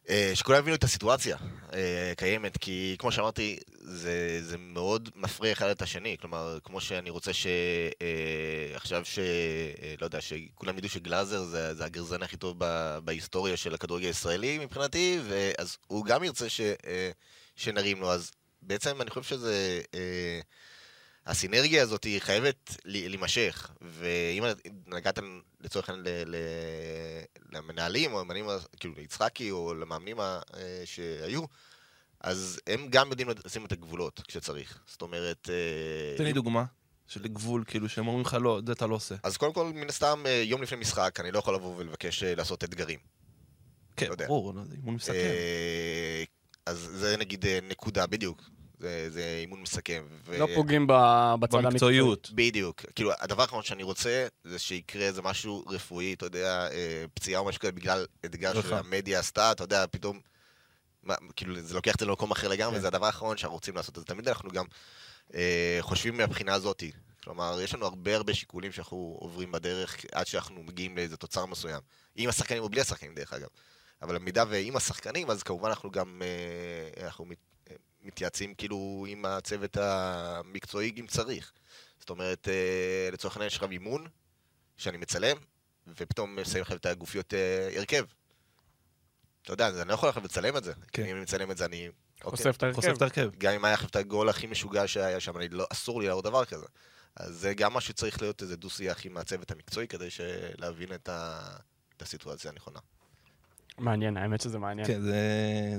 [0.10, 1.38] אה, שכולם יבינו את הסיטואציה
[1.74, 6.17] אה, קיימת, כי כמו שאמרתי, זה, זה מאוד מפריע אחד את השני.
[6.22, 7.48] כלומר, כמו שאני רוצה ש...
[8.02, 9.19] אה, עכשיו ש...
[9.19, 12.58] אה, לא יודע, שכולם ידעו שגלאזר זה, זה הגרזן הכי טוב
[13.04, 16.62] בהיסטוריה של הכדורגל הישראלי מבחינתי, ואז הוא גם ירצה ש...
[17.56, 19.82] שנרים לו, אז בעצם אני חושב שזה...
[21.30, 24.44] הסינרגיה הזאת היא חייבת להימשך, ואם
[24.88, 25.20] נגעת
[25.62, 26.28] לצורך העניין
[27.52, 28.46] למנהלים, או למאמנים,
[28.80, 30.39] כאילו ליצחקי, או למאמנים אה,
[30.86, 31.44] שהיו,
[32.22, 34.80] אז הם גם יודעים לשים את הגבולות כשצריך.
[34.88, 35.50] זאת אומרת...
[35.50, 36.65] אה, תן לי דוגמה
[37.08, 39.15] של גבול, כאילו, שהם אומרים לך, לא, זה אתה לא עושה.
[39.24, 42.63] אז קודם כל, מן הסתם, אה, יום לפני משחק, אני לא יכול לבוא ולבקש לעשות
[42.63, 43.00] אתגרים.
[43.96, 44.15] כן, לא.
[44.15, 45.13] ברור, לא, זה אימון מסכם.
[46.65, 48.50] אז זה נגיד נקודה, בדיוק.
[48.80, 50.04] זה, זה אימון מסכם.
[50.26, 51.63] ו- לא פוגעים ב- בצד המקצועי.
[51.63, 52.32] במקצועיות.
[52.32, 52.86] בדיוק.
[52.96, 57.46] כאילו, הדבר האחרון שאני רוצה, זה שיקרה איזה משהו רפואי, אתה יודע, אה, פציעה או
[57.46, 58.70] משהו כזה, בגלל אתגר נכון.
[58.70, 60.20] שהמדיה עשתה, אתה יודע, פתאום...
[61.04, 62.80] מה, כאילו, זה לוקח את זה למקום אחר לגמרי, כן.
[62.80, 63.98] וזה הדבר האחרון שאנחנו רוצים לעשות.
[63.98, 64.65] אז תמיד אנחנו גם
[65.34, 66.84] אה, חושבים מהבחינה הזאת.
[67.24, 71.82] כלומר, יש לנו הרבה הרבה שיקולים שאנחנו עוברים בדרך עד שאנחנו מגיעים לאיזה תוצר מסוים.
[72.15, 73.48] עם השחקנים או בלי השחקנים, דרך אגב.
[74.02, 77.38] אבל במידה ועם השחקנים, אז כמובן אנחנו גם אה, אנחנו מת,
[78.02, 81.52] מתייעצים כאילו עם הצוות המקצועי אם צריך.
[82.00, 84.08] זאת אומרת, אה, לצורך העניין יש לך אימון,
[84.78, 85.38] שאני מצלם,
[85.88, 88.06] ופתאום שמים לך את הגופיות אה, הרכב.
[89.42, 90.74] אתה יודע, אני לא יכול עכשיו לצלם את זה.
[90.92, 91.06] כן.
[91.06, 91.90] אם אני מצלם את זה, אני...
[92.24, 92.52] אוקיי.
[92.74, 93.30] חושף את ההרכב.
[93.38, 96.24] גם אם היה עכשיו את הגול הכי משוגע שהיה שם, אני לא, אסור לי להראות
[96.24, 96.66] דבר כזה.
[97.16, 100.08] אז זה גם משהו שצריך להיות איזה דו-שיח עם הצוות המקצועי, כדי
[100.58, 101.42] להבין את, ה...
[101.98, 102.80] את הסיטואציה הנכונה.
[103.80, 104.88] מעניין, האמת שזה מעניין.
[104.88, 105.18] כן, זה,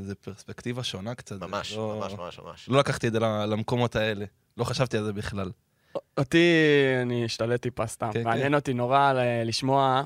[0.03, 1.41] זה פרספקטיבה שונה קצת.
[1.43, 2.69] ממש, לא, ממש, ממש, ממש.
[2.69, 4.25] לא לקחתי את זה למקומות האלה.
[4.57, 5.51] לא חשבתי על זה בכלל.
[6.19, 6.55] אותי,
[7.03, 8.11] אני אשתלט טיפה סתם.
[8.13, 10.03] כן, מעניין אותי נורא ל- לשמוע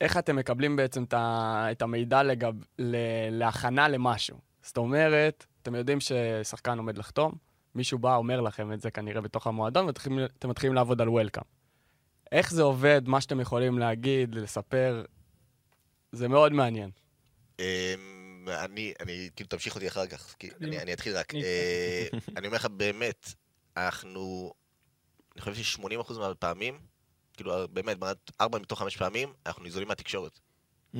[0.00, 2.96] איך אתם מקבלים בעצם את המידע לגב, ל,
[3.30, 4.36] להכנה למשהו.
[4.62, 7.32] זאת אומרת, אתם יודעים ששחקן עומד לחתום,
[7.74, 11.42] מישהו בא, אומר לכם את זה כנראה בתוך המועדון, ואתם מתחילים לעבוד על וולקאם.
[12.32, 15.04] איך זה עובד, מה שאתם יכולים להגיד, לספר,
[16.12, 16.90] זה מאוד מעניין.
[17.62, 20.48] אמ, אני, אני, כאילו, תמשיך אותי אחר כך, כי.
[20.60, 21.34] אני, אני אתחיל רק.
[21.34, 23.34] אני- אה, אני אומר לך, באמת,
[23.76, 24.52] אנחנו,
[25.34, 26.78] אני חושב ש-80% מהפעמים,
[27.36, 30.40] כאילו, באמת, ברמת 4 מתוך 5 פעמים, אנחנו ניזונים מהתקשורת.
[30.94, 30.98] Mm.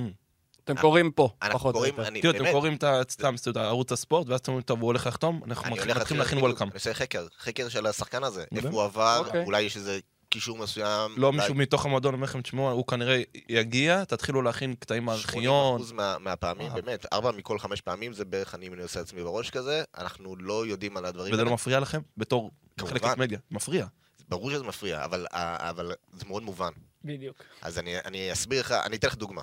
[0.64, 2.08] אתם קוראים פה, פחות או יותר.
[2.08, 2.76] אני, כאילו, אתם באמת, קוראים
[3.08, 6.68] סתם סתם, ערוץ הספורט, ואז אתם אומרים, טוב, הוא הולך לחתום, אנחנו מתחילים להכין וולקאם.
[6.68, 8.72] אני עושה חקר, חקר של השחקן הזה, איפה באמת?
[8.74, 9.44] הוא עבר, אוקיי.
[9.44, 10.00] אולי יש איזה
[10.32, 11.10] קישור מסוים.
[11.16, 15.80] לא מישהו מתוך המועדון אומר לכם, תשמעו, הוא כנראה יגיע, תתחילו להכין קטעים מהארכיון.
[15.80, 16.82] 80% מה, מהפעמים, וואו.
[16.82, 20.96] באמת, 4 מכל 5 פעמים זה בערך אני עושה לעצמי בראש כזה, אנחנו לא יודעים
[20.96, 21.50] על הדברים וזה האלה.
[21.50, 22.00] לא מפריע לכם?
[22.16, 22.50] בתור.
[22.82, 23.38] מחלקת מדיה.
[23.50, 23.86] מפריע.
[24.28, 26.70] ברור שזה מפריע, אבל, אבל זה מאוד מובן.
[27.04, 27.36] בדיוק.
[27.62, 29.42] אז אני, אני אסביר לך, אני אתן לך דוגמה.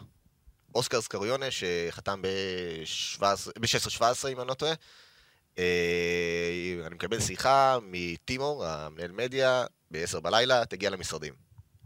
[0.75, 4.77] אוסקר סקריונה, שחתם ב-16-17, אם אני לא טועה, אה,
[5.57, 11.33] אני מקבל שיחה מטימור, המנהל מדיה, ב-10 בלילה, תגיע למשרדים.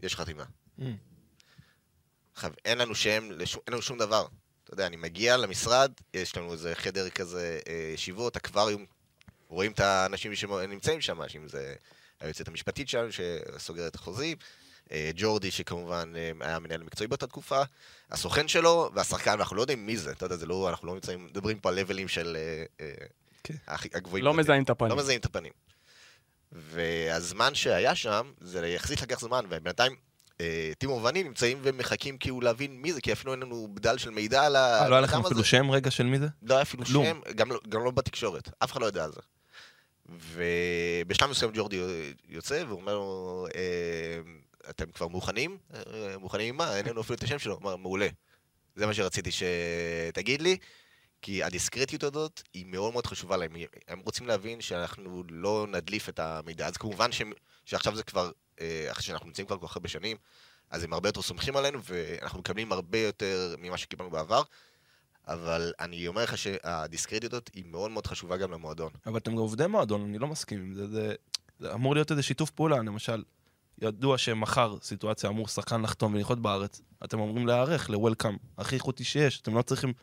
[0.02, 0.44] יש חתימה.
[0.80, 0.84] Mm.
[2.36, 3.30] עכשיו, אין לנו שם,
[3.68, 4.26] אין לנו שום דבר.
[4.64, 8.86] אתה יודע, אני מגיע למשרד, יש לנו איזה חדר כזה, אה, ישיבות, אקווריום,
[9.48, 11.76] רואים את האנשים שנמצאים שם, אם זה
[12.20, 14.38] היועצת המשפטית שלנו שסוגרת את החוזים,
[14.92, 17.62] אה, ג'ורדי שכמובן אה, היה המנהל המקצועי באותה תקופה,
[18.12, 21.26] הסוכן שלו והשחקן, ואנחנו לא יודעים מי זה, אתה יודע, זה לא, אנחנו לא נמצאים,
[21.26, 23.06] מדברים פה על לבלים של אה, אה,
[23.44, 23.54] כן.
[23.68, 24.26] הגבוהים.
[24.26, 24.34] לא.
[24.34, 24.92] מזהים את הפנים.
[24.92, 25.52] לא מזהים את הפנים.
[26.52, 29.96] והזמן שהיה שם, זה יחסית לקח זמן, ובינתיים
[30.42, 34.10] אה, טימו ואני נמצאים ומחכים כאילו להבין מי זה, כי אפילו אין לנו בדל של
[34.10, 35.20] מידע על אה, הבן לא היה לכם.
[35.26, 36.28] אפילו שם רגע של מי זה?
[36.42, 37.06] לא היה אפילו כלום.
[37.06, 39.22] שם, גם לא, גם לא בתקשורת, אף אחד לא יודע על זה.
[40.10, 41.80] ובשלב מסוים ג'ורדי
[42.30, 43.62] יוצא, והוא אומר לו, אה,
[44.70, 45.58] אתם כבר מוכנים?
[45.74, 46.78] אה, מוכנים עם מה?
[46.78, 47.54] אין לנו אפילו את השם שלו.
[47.54, 48.08] הוא אמר, מעולה.
[48.76, 50.58] זה מה שרציתי שתגיד לי,
[51.24, 53.52] כי הדיסקרטיות הזאת היא מאוד מאוד חשובה להם.
[53.88, 56.68] הם רוצים להבין שאנחנו לא נדליף את המידע.
[56.68, 57.22] אז כמובן ש...
[57.66, 58.32] שעכשיו זה כבר,
[58.62, 60.18] אה, אחרי שאנחנו נמצאים כבר כל כך הרבה שנים,
[60.70, 64.42] אז הם הרבה יותר סומכים עלינו, ואנחנו מקבלים הרבה יותר ממה שקיבלנו בעבר.
[65.28, 68.92] אבל אני אומר לך שהדיסקרטיות הזאת היא מאוד מאוד חשובה גם למועדון.
[69.06, 70.88] אבל אתם עובדי מועדון, אני לא מסכים עם זה.
[70.88, 71.16] זה,
[71.60, 73.24] זה אמור להיות איזה שיתוף פעולה, למשל,
[73.82, 79.42] ידוע שמחר סיטואציה אמור שחקן לחתום ולחיות בארץ, אתם אמורים להיערך ל-Welcome, הכי איכותי שיש,
[79.42, 79.94] אתם לא צריכים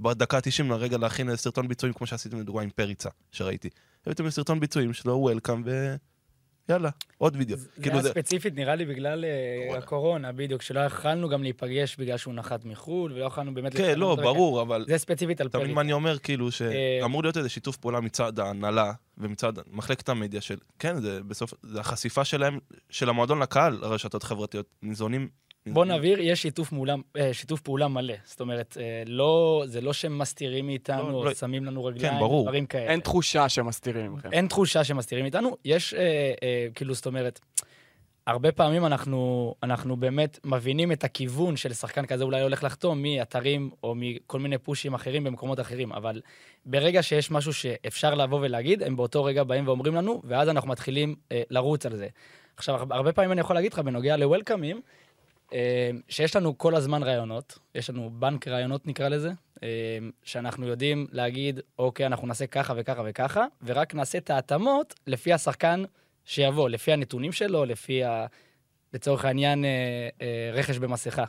[0.00, 3.68] בדקה ה-90 לרגע להכין סרטון ביצועים כמו שעשיתם לדוגמה עם פריצה, שראיתי.
[4.06, 5.68] הבאתם סרטון ביצועים שלו, Welcome,
[6.68, 7.56] ויאללה, עוד וידאו.
[7.56, 9.78] זה כאילו היה זה, ספציפית, נראה לי, בגלל אה, קורונה.
[9.78, 13.76] הקורונה, בדיוק, שלא יכלנו גם להיפגש בגלל שהוא נחת מחו"ל, ולא יכלנו באמת...
[13.76, 14.16] כן, לא.
[14.16, 15.74] ברור, אבל זה ספציפית על אתה מבין פריצה.
[15.74, 16.18] מה אני אומר?
[16.18, 21.22] כאילו אה, שאמור להיות איזה שיתוף פעולה מצד ההנהלה ומצד מחלקת המדיה של, כן, זה
[21.22, 22.58] בסוף, זה החשיפה שלהם,
[22.90, 25.28] של המועדון לקהל, הרשתות החברתיות, ניזונים.
[25.68, 28.14] בוא נבהיר, יש שיתוף, מעולה, אה, שיתוף פעולה מלא.
[28.24, 31.34] זאת אומרת, אה, לא, זה לא שהם מסתירים מאיתנו, לא, או לא.
[31.34, 32.42] שמים לנו רגליים, ברור.
[32.44, 32.90] דברים כאלה.
[32.90, 34.32] אין תחושה שמסתירים מכם.
[34.32, 35.56] אין תחושה שמסתירים מאיתנו.
[35.64, 36.00] יש, אה,
[36.42, 37.40] אה, כאילו, זאת אומרת,
[38.26, 43.70] הרבה פעמים אנחנו, אנחנו באמת מבינים את הכיוון של שחקן כזה אולי הולך לחתום מאתרים
[43.82, 46.20] או מכל מיני פושים אחרים במקומות אחרים, אבל
[46.66, 51.14] ברגע שיש משהו שאפשר לבוא ולהגיד, הם באותו רגע באים ואומרים לנו, ואז אנחנו מתחילים
[51.32, 52.08] אה, לרוץ על זה.
[52.56, 54.80] עכשיו, הר- הרבה פעמים אני יכול להגיד לך, בנוגע לוולקאמים,
[56.08, 59.30] שיש לנו כל הזמן רעיונות, יש לנו בנק רעיונות נקרא לזה,
[59.62, 59.68] אה,
[60.22, 65.82] שאנחנו יודעים להגיד, אוקיי, אנחנו נעשה ככה וככה וככה, ורק נעשה את ההתאמות לפי השחקן
[66.24, 68.26] שיבוא, לפי הנתונים שלו, לפי, ה...
[68.94, 69.70] לצורך העניין, אה,
[70.22, 71.24] אה, רכש במסכה,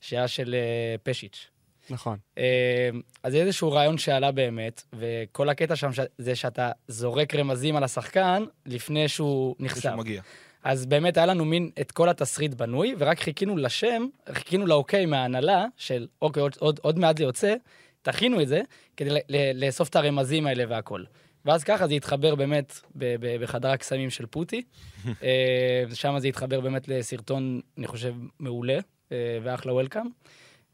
[0.00, 1.48] שהיה של אה, פשיץ'.
[1.90, 2.18] נכון.
[2.38, 2.90] אה,
[3.22, 5.90] אז זה איזשהו רעיון שעלה באמת, וכל הקטע שם.
[6.18, 9.80] זה שאתה זורק רמזים על השחקן לפני שהוא נחשף.
[9.80, 10.22] שהוא מגיע.
[10.64, 15.66] אז באמת היה לנו מין את כל התסריט בנוי, ורק חיכינו לשם, חיכינו לאוקיי מההנהלה,
[15.76, 17.54] של אוקיי, עוד, עוד, עוד מעט זה יוצא,
[18.02, 18.60] תכינו את זה,
[18.96, 19.10] כדי
[19.54, 21.04] לאסוף את הרמזים האלה והכל.
[21.44, 24.62] ואז ככה זה התחבר באמת ב- ב- בחדר הקסמים של פוטי.
[25.22, 28.78] אה, שם זה התחבר באמת לסרטון, אני חושב, מעולה,
[29.12, 30.06] אה, ואחלה וולקאם.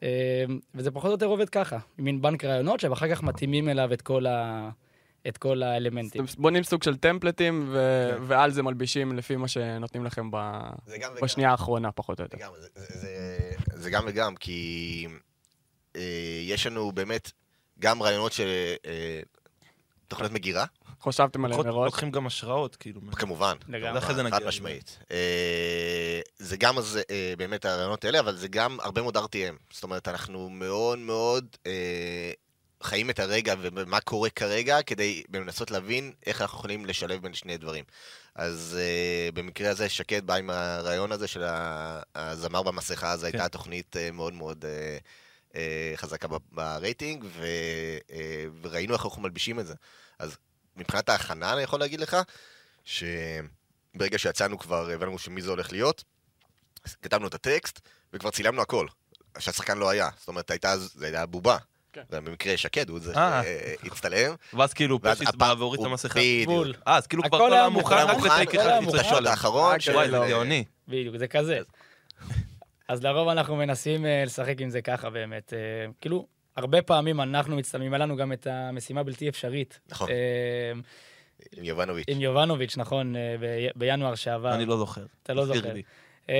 [0.02, 0.44] אה,
[0.74, 4.26] וזה פחות או יותר עובד ככה, מין בנק רעיונות, שאחר כך מתאימים אליו את כל,
[4.26, 4.70] ה...
[5.28, 6.24] את כל האלמנטים.
[6.24, 8.22] אתם בונים סוג של טמפלטים, ו- כן.
[8.26, 11.22] ועל זה מלבישים לפי מה שנותנים לכם ב- זה גם וגם.
[11.24, 12.38] בשנייה האחרונה, פחות או יותר.
[12.60, 15.06] זה, זה, זה, זה גם וגם, כי
[15.96, 16.02] אה,
[16.42, 17.30] יש לנו באמת
[17.78, 18.46] גם רעיונות של
[18.86, 19.20] אה,
[20.08, 20.64] תוכניות מגירה,
[21.02, 21.86] חשבתם עליהם מראש?
[21.86, 23.00] לוקחים גם השראות, כאילו.
[23.12, 23.56] כמובן.
[23.68, 23.98] לגמרי.
[23.98, 24.48] אחרי זה חד נגיע.
[24.48, 24.98] משמעית.
[25.10, 29.56] אה, זה גם אז, אה, באמת הרעיונות האלה, אבל זה גם הרבה מאוד RTM.
[29.72, 32.32] זאת אומרת, אנחנו מאוד מאוד אה,
[32.84, 37.56] חיים את הרגע ומה קורה כרגע, כדי לנסות להבין איך אנחנו יכולים לשלב בין שני
[37.56, 37.84] דברים.
[38.34, 41.42] אז uh, במקרה הזה שקד בא עם הרעיון הזה של
[42.14, 43.26] הזמר במסכה, זו כן.
[43.26, 45.56] הייתה תוכנית uh, מאוד מאוד uh, uh,
[45.96, 47.46] חזקה ברייטינג, ו,
[48.08, 48.12] uh,
[48.62, 49.74] וראינו איך אנחנו מלבישים את זה.
[50.18, 50.36] אז
[50.76, 52.16] מבחינת ההכנה אני יכול להגיד לך,
[52.84, 56.04] שברגע שיצאנו כבר הבנו שמי זה הולך להיות,
[57.02, 57.80] כתבנו את הטקסט,
[58.12, 58.86] וכבר צילמנו הכל.
[59.38, 61.56] שהשחקן לא היה, זאת אומרת, הייתה, זה היה בובה.
[61.94, 62.02] כן.
[62.10, 63.42] זה במקרה שקד, הוא זה אה.
[63.82, 64.34] שהצטלם.
[64.54, 66.20] ואז כאילו פשיסט בא והוריד את המסכה.
[66.20, 66.66] בדיוק.
[66.88, 68.60] אה, אז כאילו כבר כל היה מוכן, רק לטייק הכל
[69.00, 69.26] אחד שולם.
[69.26, 70.18] האחרון, של- וואי, זה.
[70.28, 70.64] גאוני.
[70.88, 71.58] בדיוק, זה כזה.
[72.88, 75.52] אז לרוב אנחנו מנסים אה, לשחק עם זה ככה באמת.
[75.52, 75.58] אה,
[76.00, 76.26] כאילו,
[76.56, 79.80] הרבה פעמים אנחנו מצטלמים, היה לנו גם את המשימה הבלתי אפשרית.
[79.90, 80.10] נכון.
[80.10, 80.72] אה,
[81.56, 82.04] עם יובנוביץ'.
[82.08, 83.36] עם יובנוביץ', נכון, אה,
[83.76, 84.54] בינואר שעבר.
[84.54, 85.04] אני לא זוכר.
[85.22, 85.72] אתה לא זוכר.
[86.30, 86.34] אה,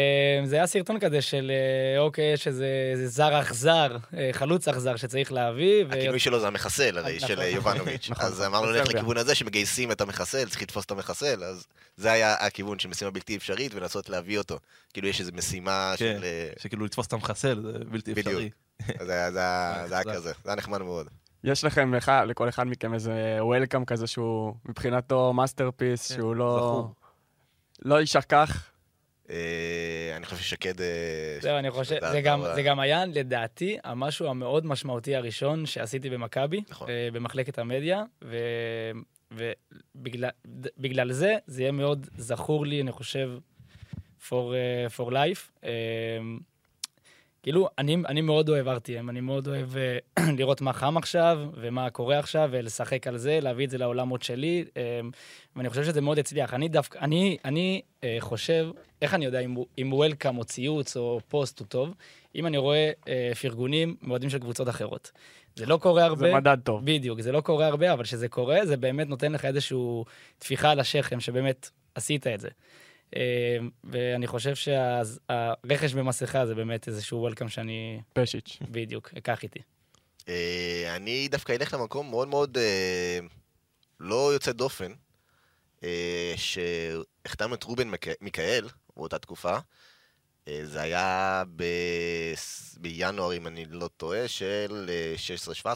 [0.44, 2.66] זה היה סרטון כזה של, אה, אוקיי, יש איזה
[3.08, 5.84] זר אכזר, אה, חלוץ אכזר שצריך להביא.
[5.84, 7.28] ו- הכינוי שלו זה המחסל, הרי, נכון.
[7.28, 8.08] של יובנוביץ'.
[8.10, 9.00] נכון, אז אמרנו ללכת בסרביה.
[9.00, 11.66] לכיוון הזה שמגייסים את המחסל, צריך לתפוס את המחסל, אז
[11.96, 14.58] זה היה הכיוון של משימה בלתי אפשרית ולנסות להביא אותו.
[14.92, 16.16] כאילו יש איזו משימה כן.
[16.20, 16.24] של...
[16.62, 18.26] שכאילו לתפוס את המחסל, זה בלתי בדיוק.
[18.28, 18.50] אפשרי.
[18.98, 19.30] היה-
[19.88, 20.04] זה היה.
[20.04, 21.06] כזה, זה היה נחמד מאוד.
[21.44, 26.86] יש לכם, לך, לכל אחד מכם איזה welcome כזה שהוא מבחינתו masterpiece, כן, שהוא לא...
[27.82, 28.70] לא יישכח.
[29.30, 29.36] אה,
[30.16, 30.80] אני חושב ששקד...
[30.80, 30.86] אה,
[31.40, 36.10] זהו, אני חושב, זה- גם, זה- זה גם היה לדעתי המשהו המאוד משמעותי הראשון שעשיתי
[36.10, 36.88] במכבי, נכון.
[36.88, 38.02] אה, במחלקת המדיה,
[39.32, 40.30] ובגלל
[40.78, 43.30] בגלל זה, זה יהיה מאוד זכור לי, אני חושב,
[44.28, 45.50] for, אה, for life.
[45.64, 45.70] אה,
[47.44, 49.98] כאילו, אני, אני מאוד אוהב RTM, אני מאוד אוהב אה,
[50.38, 54.64] לראות מה חם עכשיו, ומה קורה עכשיו, ולשחק על זה, להביא את זה לעולמות שלי,
[54.76, 55.00] אה,
[55.56, 56.54] ואני חושב שזה מאוד הצליח.
[56.54, 58.68] אני דווקא, אני, אני אה, חושב,
[59.02, 61.94] איך אני יודע אם, אם וולקאם או ציוץ או פוסט הוא טוב?
[62.34, 65.12] אם אני רואה אה, פרגונים מאוהדים של קבוצות אחרות.
[65.56, 66.28] זה לא קורה הרבה.
[66.28, 66.80] זה מדד טוב.
[66.84, 69.78] בדיוק, זה לא קורה הרבה, אבל כשזה קורה, זה באמת נותן לך איזושהי
[70.38, 72.48] טפיחה על השכם, שבאמת עשית את זה.
[73.16, 78.58] אה, ואני חושב שהרכש במסכה זה באמת איזשהו וולקאם שאני פשיץ'.
[78.70, 79.60] בדיוק אקח איתי.
[80.28, 83.18] אה, אני דווקא אלך למקום מאוד מאוד אה,
[84.00, 84.92] לא יוצא דופן,
[85.84, 87.90] אה, שהחתמנו את רובן
[88.20, 89.58] מיכאל באותה תקופה.
[90.62, 91.64] זה היה ב...
[92.80, 95.14] בינואר, אם אני לא טועה, של אה,
[95.64, 95.66] 16-17,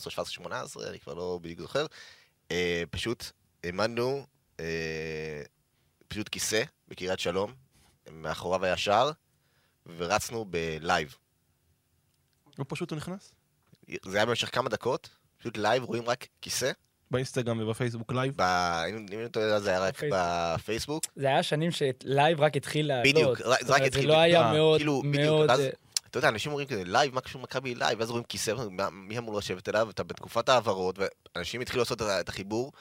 [0.44, 0.50] 17-18,
[0.88, 1.86] אני כבר לא בדיוק זוכר.
[2.90, 3.24] פשוט
[3.64, 4.26] העמדנו
[6.08, 7.52] פשוט כיסא בקריית שלום,
[8.12, 9.10] מאחוריו היה שער,
[9.96, 11.14] ורצנו בלייב.
[12.58, 13.32] ופשוט הוא נכנס.
[14.04, 16.70] זה היה במשך כמה דקות, פשוט לייב, רואים רק כיסא.
[17.10, 18.34] באינסטגרם ובפייסבוק לייב.
[18.36, 18.40] ב...
[18.90, 21.04] אם אם אתה יודע, זה היה רק בפייסבוק.
[21.16, 23.14] זה היה שנים שלייב רק התחיל לעלות.
[23.14, 25.50] בדיוק, זאת רק- זה רק התחיל זה לא היה אה, מאוד, כאילו, בדיוק, מאוד...
[25.50, 25.68] אה,
[26.10, 28.00] אתה יודע, אנשים אומרים כזה, לייב, מה קשור מכבי לייב?
[28.00, 29.90] ואז רואים כיסא, ואומרים, "מה- מי אמור לשבת אליו?
[29.90, 30.98] אתה בתקופת ההעברות,
[31.34, 32.72] ואנשים התחילו לעשות את החיבור,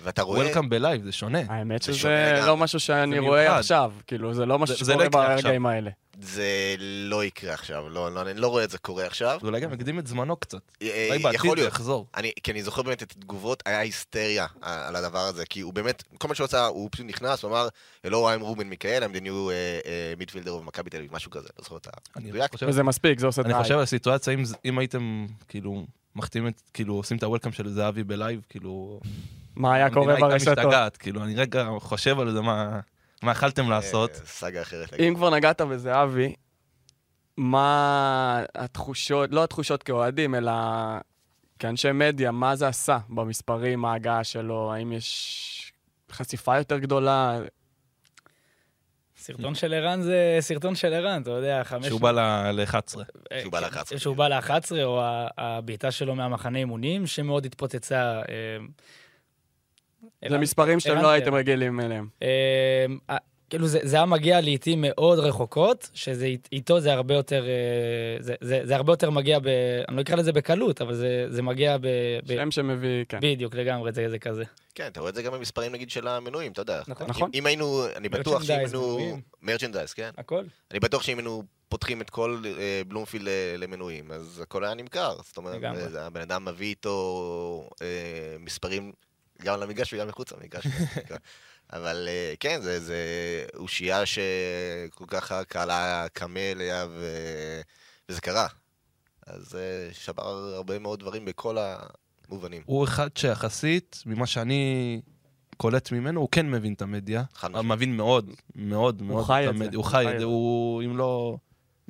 [0.00, 0.38] ואתה רואה...
[0.44, 1.38] welcome בלייב, זה שונה.
[1.48, 2.46] האמת זה שזה שונה.
[2.46, 3.58] לא משהו שאני רואה מיוחד.
[3.58, 3.92] עכשיו.
[4.06, 5.42] כאילו, זה לא משהו זה- זה לא שקורה יקרה עכשיו.
[5.44, 5.90] ברגעים האלה.
[6.22, 6.46] זה
[6.78, 9.38] לא יקרה עכשיו, לא, לא, אני לא רואה את זה קורה עכשיו.
[9.40, 10.58] זה אולי גם יקדים את זמנו קצת.
[10.82, 11.66] אה, אולי בעתיד יכול זה.
[11.66, 12.06] יחזור.
[12.16, 15.72] אני, כי אני זוכר באמת את התגובות, היה היסטריה אה, על הדבר הזה, כי הוא
[15.72, 17.68] באמת, כל מה שהוא עשה, הוא פשוט נכנס ואמר,
[18.04, 21.48] לא I'm רובן מיכאל, I'm the new uh, midfielder of מכבי תל אביב, משהו כזה,
[21.58, 22.52] לא זוכר את אני המדויק.
[22.52, 23.54] חושב- וזה מספיק, זה עושה את אני.
[23.54, 25.84] חושב על הסיטואציה, אם הייתם, כאילו,
[26.16, 29.00] מחתימים את, כאילו, עושים את הוולקאם של זהבי בלייב, כאילו...
[29.56, 30.48] מה היה קורה המדינה ברשתות.
[30.48, 32.80] הייתה משתגעת, כאילו, אני רגע חושב על זה, מה
[33.22, 34.10] מה יכלתם לעשות.
[34.10, 34.94] אה, סאגה אחרת.
[34.94, 36.34] אם כבר נגעת בזהבי,
[37.36, 40.52] מה התחושות, לא התחושות כאוהדים, אלא
[41.58, 44.72] כאנשי מדיה, מה זה עשה במספרים, ההגעה שלו?
[44.72, 45.72] האם יש
[46.12, 47.40] חשיפה יותר גדולה?
[49.16, 51.86] סרטון של ערן זה סרטון של ערן, אתה יודע, חמש...
[51.86, 52.74] שהוא בא ל-11.
[53.32, 55.00] אה, שהוא בא כן, ל-11, שהוא בא ל-11, או
[55.38, 58.22] הבעיטה שלו מהמחנה אימונים, שמאוד התפוצצה.
[60.28, 62.08] זה מספרים שאתם לא הייתם רגילים אליהם.
[62.22, 62.28] אה,
[63.10, 63.16] אה,
[63.50, 67.50] כאילו זה, זה היה מגיע לעיתים מאוד רחוקות, שזה אית- איתו זה הרבה יותר, אה,
[68.22, 69.46] זה, זה, זה הרבה יותר מגיע ב...
[69.88, 71.86] אני לא אקרא לזה בקלות, אבל זה, זה מגיע ב...
[72.26, 73.18] ב שם שמביא, כן.
[73.22, 74.44] בדיוק, לגמרי, זה, זה כזה.
[74.74, 76.80] כן, אתה רואה את זה גם במספרים נגיד של המנויים, אתה יודע.
[76.88, 77.06] נכון.
[77.06, 77.30] אם- נכון.
[77.34, 79.18] אם היינו, אני בטוח שאם היינו...
[79.42, 80.10] מרצ'נדייז, כן.
[80.18, 80.44] הכל.
[80.70, 85.16] אני בטוח שאם היינו פותחים את כל אה, בלומפילד למנויים, אז הכל היה נמכר.
[85.22, 85.60] זאת אומרת,
[85.98, 87.86] הבן אדם מביא איתו אה,
[88.40, 88.92] מספרים
[89.44, 90.66] גם למגרש וגם מחוץ למגרש.
[91.72, 92.96] אבל אה, כן, זה, זה
[93.56, 97.06] אושייה שכל כך הקהל היה קמה אליה, ו...
[98.08, 98.46] וזה קרה.
[99.26, 100.22] אז זה שבר
[100.56, 101.56] הרבה מאוד דברים בכל
[102.28, 102.62] המובנים.
[102.66, 105.00] הוא אחד שיחסית, ממה שאני
[105.56, 107.22] קולט ממנו, הוא כן מבין את המדיה.
[107.44, 107.66] משמעית.
[107.66, 109.76] מבין מאוד, מאוד מאוד חי את המדיה.
[109.76, 110.24] הוא חי חי את זה, זה.
[110.24, 111.36] הוא, אם לא...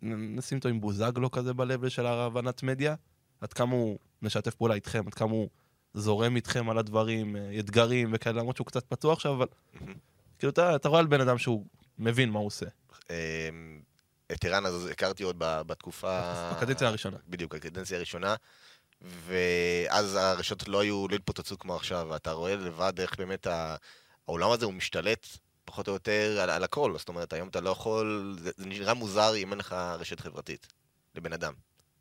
[0.03, 2.95] נשים אותו עם בוזגלו כזה בלבל של הבנת מדיה,
[3.41, 5.49] עד כמה הוא משתף פעולה איתכם, עד כמה הוא
[5.95, 9.47] זורם איתכם על הדברים, אה, אתגרים וכאלה, למרות שהוא קצת פתוח עכשיו, אבל
[10.39, 11.67] כאילו אתה, אתה רואה על בן אדם שהוא
[11.99, 12.67] מבין מה הוא עושה.
[13.11, 13.15] אמ,
[14.33, 16.53] את ערן אז הכרתי עוד בתקופה...
[16.53, 17.17] בקדנציה הראשונה.
[17.29, 18.35] בדיוק, הקדנציה הראשונה.
[19.03, 23.47] ואז הרשתות לא היו, לא התפוצצו כמו עכשיו, ואתה רואה לבד איך באמת
[24.27, 25.27] העולם הזה הוא משתלט
[25.65, 26.95] פחות או יותר על, על הכל.
[26.99, 30.67] זאת אומרת, היום אתה לא יכול, זה, זה נראה מוזר אם אין לך רשת חברתית
[31.15, 31.53] לבן אדם.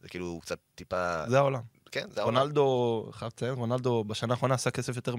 [0.01, 1.23] זה כאילו קצת טיפה...
[1.29, 1.61] זה העולם.
[1.91, 2.23] כן, זה.
[2.23, 5.15] רונלדו, חייב לציין, רונלדו בשנה האחרונה עשה כסף יותר,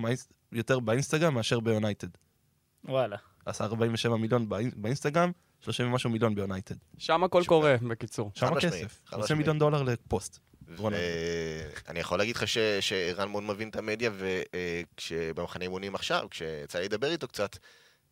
[0.53, 2.09] יותר באינסטגרם מאשר ביונייטד.
[2.85, 3.17] וואלה.
[3.47, 6.75] עשה 47 מיליון באינ- באינסטגרם, 30 ומשהו מיליון ביונייטד.
[6.99, 8.31] שם הכל קורה, בקיצור.
[8.35, 9.01] שם הכסף.
[9.07, 9.39] חד 20 משמעית.
[9.39, 10.39] מיליון דולר לפוסט.
[10.69, 12.45] ואני יכול להגיד לך
[12.81, 17.57] שערן מאוד מבין את המדיה, וכשבמחנה אימונים עכשיו, כשיצא לי לדבר איתו קצת,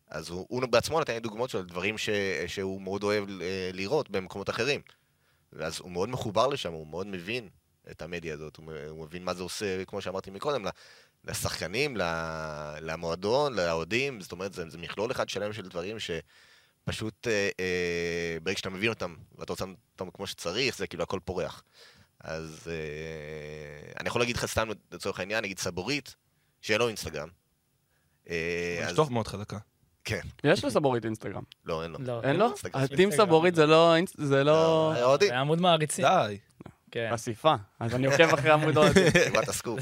[0.09, 2.09] אז הוא, הוא בעצמו נתן לי דוגמאות של דברים ש,
[2.47, 4.81] שהוא מאוד אוהב אה, לראות במקומות אחרים.
[5.53, 7.49] ואז הוא מאוד מחובר לשם, הוא מאוד מבין
[7.91, 8.55] את המדיה הזאת,
[8.89, 10.65] הוא, מבין מה זה עושה, כמו שאמרתי מקודם,
[11.25, 11.97] לשחקנים,
[12.81, 18.57] למועדון, לאוהדים, זאת אומרת, זה, זה מכלול אחד שלם של דברים שפשוט אה, אה, ברגע
[18.57, 21.63] שאתה מבין אותם, ואתה עושה אותם כמו שצריך, זה כאילו הכל פורח.
[22.19, 26.15] אז אה, אני יכול להגיד לך סתם לצורך העניין, נגיד סבורית,
[26.61, 27.29] שאין לו אינסטגרם.
[28.29, 29.57] אה, אז- מאוד חזקה.
[30.03, 31.43] כן, יש לסבורית אינסטגרם.
[31.65, 31.97] לא, אין לו.
[32.01, 32.21] לא.
[32.23, 32.47] אין לו?
[32.47, 32.83] אינסטגרם.
[32.83, 33.11] הטים.
[33.11, 33.95] סבורית זה לא...
[34.17, 34.93] זה לא...
[34.95, 35.17] לא.
[35.19, 36.05] זה עמוד מעריצים.
[36.05, 36.37] די.
[36.91, 37.09] כן.
[37.13, 37.53] חשיפה.
[37.79, 39.03] אז אני עוקב אחרי אוהדים.
[39.25, 39.79] קיבלת סקופ.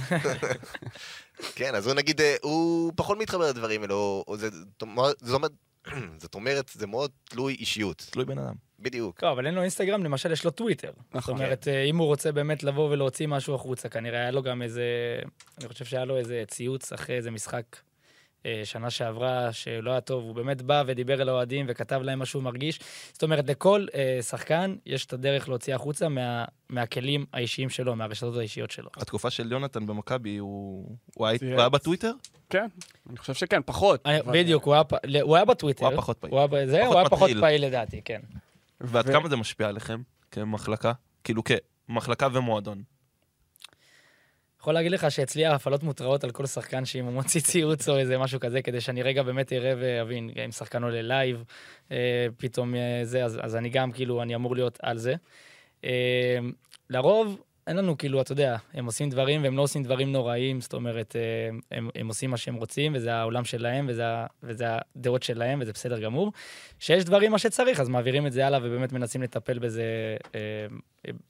[1.56, 5.34] כן, אז הוא נגיד, אה, הוא פחות מתחבר לדברים האלו, או זה- זאת אומרת- זאת
[6.20, 6.36] זאת
[6.74, 8.08] זה מאוד תלוי אישיות.
[8.12, 8.54] תלוי בן אדם.
[8.80, 9.24] בדיוק.
[9.24, 10.92] לא, אבל אין לו אינסטגרם, למשל יש לו טוויטר.
[10.96, 11.34] זאת נכון.
[11.36, 14.84] אומרת, אה, אם הוא רוצה באמת לבוא ולהוציא משהו החוצה, כנראה היה לו גם איזה...
[15.60, 17.64] אני חושב שהיה לו איזה ציוץ אחרי איזה משחק
[18.64, 22.44] שנה שעברה, שלא היה טוב, הוא באמת בא ודיבר אל האוהדים וכתב להם מה שהוא
[22.44, 22.80] מרגיש.
[23.14, 28.38] זאת אומרת, לכל אה, שחקן יש את הדרך להוציא החוצה מה, מהכלים האישיים שלו, מהרשתות
[28.38, 28.90] האישיות שלו.
[28.98, 31.38] התקופה של יונתן במכבי, הוא הוא היה-.
[31.52, 32.12] הוא היה בטוויטר?
[32.50, 32.68] כן,
[33.10, 34.02] אני חושב שכן, פחות.
[34.06, 34.84] אני- אבל- בדיוק, הוא היה
[35.22, 35.86] הוא היה בטוויטר.
[35.86, 36.34] הוא היה פחות פעיל.
[36.34, 37.42] הוא היה פחות הוא היה פחות פעיל.
[37.42, 38.20] פעיל לדעתי, כן.
[38.82, 40.92] ועד ו- כמה זה משפיע עליכם כמחלקה?
[41.24, 41.42] כאילו
[41.88, 42.84] כמחלקה ומועדון.
[44.60, 48.18] יכול להגיד לך שאצלי הפעמון מותרע על כל שחקן שאם הוא מוציא ציוץ או איזה
[48.18, 51.44] משהו כזה, כדי שאני רגע באמת אראה ואבין אם שחקן עולה לייב,
[51.92, 55.16] אה, פתאום אה, זה, אז, אז אני גם כאילו, אני אמור להיות על זה.
[55.84, 56.40] אה,
[56.90, 60.74] לרוב, אין לנו כאילו, אתה יודע, הם עושים דברים והם לא עושים דברים נוראים, זאת
[60.74, 64.04] אומרת, אה, הם, הם עושים מה שהם רוצים, וזה העולם שלהם, וזה,
[64.44, 66.32] וזה הדעות שלהם, וזה בסדר גמור.
[66.80, 69.84] כשיש דברים מה שצריך, אז מעבירים את זה הלאה ובאמת מנסים לטפל בזה
[70.36, 70.66] אה,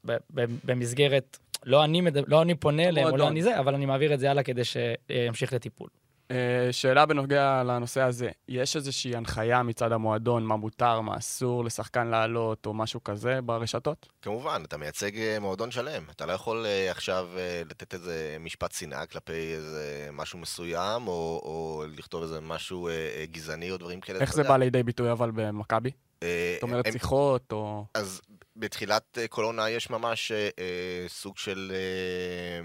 [0.05, 2.29] ב- במסגרת, לא אני, מד...
[2.29, 3.27] לא אני פונה אליהם, או לא.
[3.27, 5.89] אני זה, אבל אני מעביר את זה הלאה כדי שימשיך לטיפול.
[6.31, 12.07] אה, שאלה בנוגע לנושא הזה, יש איזושהי הנחיה מצד המועדון, מה מותר, מה אסור לשחקן
[12.07, 14.07] לעלות, או משהו כזה ברשתות?
[14.21, 16.03] כמובן, אתה מייצג אה, מועדון שלם.
[16.11, 17.29] אתה לא יכול אה, עכשיו
[17.69, 22.89] לתת איזה משפט שנאה כלפי איזה משהו מסוים, או, או לכתוב איזה משהו
[23.31, 24.19] גזעני או דברים כאלה.
[24.19, 24.49] איך זה יודע.
[24.49, 25.91] בא לידי ביטוי אבל במכבי?
[26.21, 27.85] זאת אומרת, שיחות, או...
[27.93, 28.21] אז
[28.59, 32.61] בתחילת אה, כל עונה יש ממש אה, אה, סוג של אה,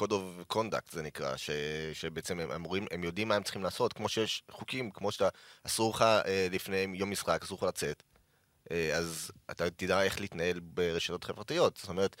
[0.00, 1.50] code of conduct זה נקרא, ש,
[1.92, 5.28] שבעצם הם אמורים, הם יודעים מה הם צריכים לעשות, כמו שיש חוקים, כמו שאתה,
[5.66, 8.02] אסור לך אה, לפני יום משחק, אסור לך לצאת,
[8.70, 12.16] אה, אז אתה תדע איך להתנהל ברשתות חברתיות, זאת אומרת,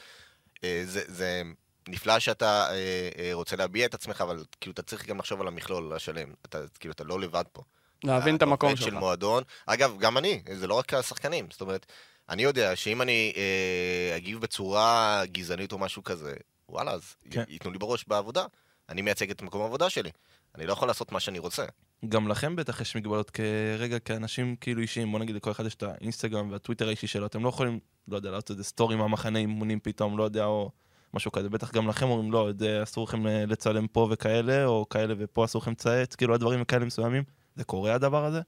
[0.64, 1.42] אה, זה, זה
[1.88, 5.48] נפלא שאתה אה, אה, רוצה להביע את עצמך, אבל כאילו אתה צריך גם לחשוב על
[5.48, 7.62] המכלול השלם, אתה, כאילו אתה לא לבד פה.
[8.04, 8.98] להבין את המקום עובד של שלך.
[8.98, 9.42] מועדון.
[9.66, 11.48] אגב, גם אני, זה לא רק השחקנים.
[11.50, 11.86] זאת אומרת,
[12.28, 16.34] אני יודע שאם אני אה, אגיב בצורה גזענית או משהו כזה,
[16.68, 17.44] וואלה, אז כן.
[17.48, 18.44] ייתנו לי בראש בעבודה.
[18.88, 20.10] אני מייצג את מקום העבודה שלי.
[20.54, 21.64] אני לא יכול לעשות מה שאני רוצה.
[22.08, 25.82] גם לכם בטח יש מגבלות כרגע, כאנשים כאילו אישיים, בוא נגיד לכל אחד יש את
[25.82, 30.18] האינסטגרם והטוויטר האישי שלו, אתם לא יכולים, לא יודע, לעשות איזה סטורי מהמחנה אימונים פתאום,
[30.18, 30.70] לא יודע, או
[31.14, 34.88] משהו כזה, בטח גם לכם אומרים, לא, זה אסור לכם אה, לצלם פה וכאלה, או
[34.88, 37.24] כאלה ופה אסור לכם לצייץ, כאילו הדברים כאלה מסוימים.
[37.56, 38.40] זה קורה הדבר הזה?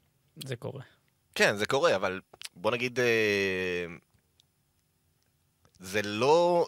[0.44, 0.82] זה קורה.
[1.34, 2.20] כן, זה קורה, אבל
[2.56, 3.86] בוא נגיד, אה,
[5.80, 6.66] זה לא...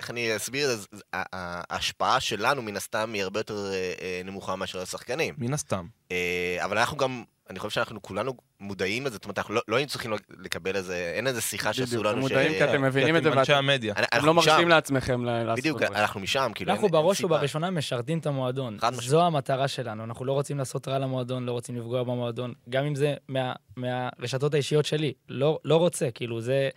[0.00, 0.86] איך אני אסביר את זה?
[1.12, 5.34] ההשפעה שלנו, מן הסתם, היא הרבה יותר אה, אה, נמוכה מאשר השחקנים.
[5.38, 5.86] מן הסתם.
[6.12, 9.76] אה, אבל אנחנו גם, אני חושב שאנחנו כולנו מודעים לזה, זאת אומרת, אנחנו לא, לא
[9.76, 13.28] היינו צריכים לקבל איזה, אין איזה שיחה שעשו לנו מודעים כי אתם מבינים את זה
[13.28, 13.92] אתם אנשי ואתם המדיה.
[13.92, 14.34] אתם אנחנו לא.
[14.34, 15.82] מרשים לעצמכם לעשות בדיוק.
[15.82, 17.24] אנחנו משם, כאילו, אנחנו בראש.
[17.24, 18.76] ובראשונה משרתים את המועדון.
[18.80, 19.08] חד משמעית.
[19.10, 22.94] זו המטרה שלנו, אנחנו לא רוצים לעשות רע למועדון, לא רוצים לפגוע במועדון, גם אם
[22.94, 25.12] זה מה- מהרשתות האישיות שלי.
[25.28, 26.68] לא לא רוצה, כאילו, זה...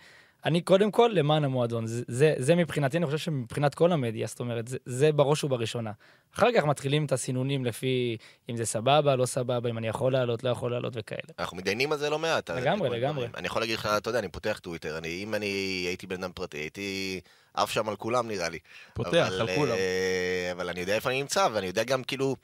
[0.44, 1.86] אני קודם כל למען המועדון.
[1.86, 5.92] זה, זה, זה מבחינתי, אני חושב שמבחינת כל המדיה, זאת אומרת, זה, זה בראש ובראשונה.
[6.34, 8.16] אחר כך מתחילים את הסינונים לפי
[8.50, 11.22] אם זה סבבה, לא סבבה, אם אני יכול לעלות, לא יכול לעלות וכאלה.
[11.38, 12.50] אנחנו מתדיינים על זה לא מעט.
[12.50, 13.26] לגמרי, לגמרי.
[13.36, 15.46] אני יכול להגיד לך, אתה יודע, אני פותח טוויטר, אני, אם אני
[15.86, 17.20] הייתי בן אדם פרטי, הייתי
[17.54, 18.58] עף שם על כולם נראה לי.
[18.94, 19.72] פותח אבל, על כולם.
[19.72, 22.36] אה, אבל אני יודע איפה אני נמצא, ואני יודע גם כאילו,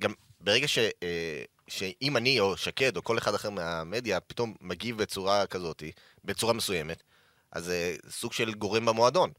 [0.00, 0.78] גם ברגע ש...
[0.78, 5.82] אה, שאם אני או שקד או כל אחד אחר מהמדיה פתאום מגיב בצורה כזאת,
[6.24, 7.02] בצורה מסוימת,
[7.52, 9.30] אז זה סוג של גורם במועדון.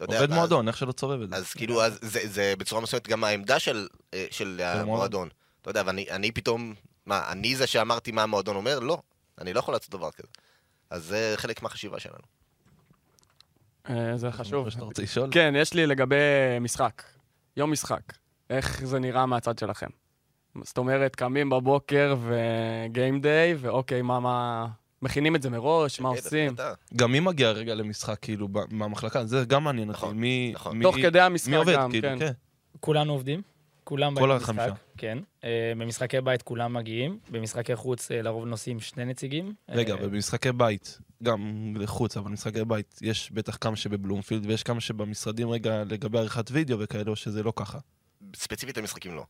[0.00, 1.36] יודע, עובד ואז- מועדון, איך שלא תסובב את זה.
[1.36, 5.28] אז כאילו, אז זה, זה בצורה מסוימת גם העמדה של, אה, של המועדון.
[5.62, 6.74] אתה יודע, ואני אני פתאום,
[7.06, 8.78] מה, אני זה שאמרתי מה המועדון אומר?
[8.78, 8.98] לא,
[9.40, 10.28] אני לא יכול לעשות דבר כזה.
[10.90, 12.24] אז זה חלק מהחשיבה שלנו.
[13.90, 14.70] אה, זה חשוב.
[14.70, 15.28] שאתה רוצה לשאול?
[15.32, 16.14] כן, יש לי לגבי
[16.60, 17.02] משחק.
[17.56, 18.00] יום משחק.
[18.50, 19.86] איך זה נראה מהצד שלכם?
[20.62, 24.66] זאת אומרת, קמים בבוקר וגיים דיי, ואוקיי, מה, מה...
[25.04, 26.54] מכינים את זה מראש, מה עושים?
[26.96, 29.24] גם מי מגיע רגע למשחק, כאילו, מהמחלקה?
[29.26, 29.98] זה גם מעניין אותי.
[29.98, 30.52] נכון, מי...
[30.54, 30.78] נכון.
[30.78, 32.18] מי- תוך כדי המשחק גם, כאילו, כן.
[32.18, 32.32] כן.
[32.80, 33.42] כולנו עובדים,
[33.84, 34.48] כולם כל באים למשחק.
[34.48, 34.74] החמישה.
[34.96, 35.18] כן.
[35.44, 39.54] אה, במשחקי בית כולם מגיעים, במשחקי חוץ אה, לרוב נוסעים שני נציגים.
[39.68, 44.80] רגע, אה, ובמשחקי בית, גם לחוץ, אבל משחקי בית, יש בטח כמה שבבלומפילד, ויש כמה
[44.80, 47.78] שבמשרדים רגע לגבי עריכת וידאו וכאלה, או שזה לא ככה.
[48.36, 49.24] ספציפית למשחקים לא.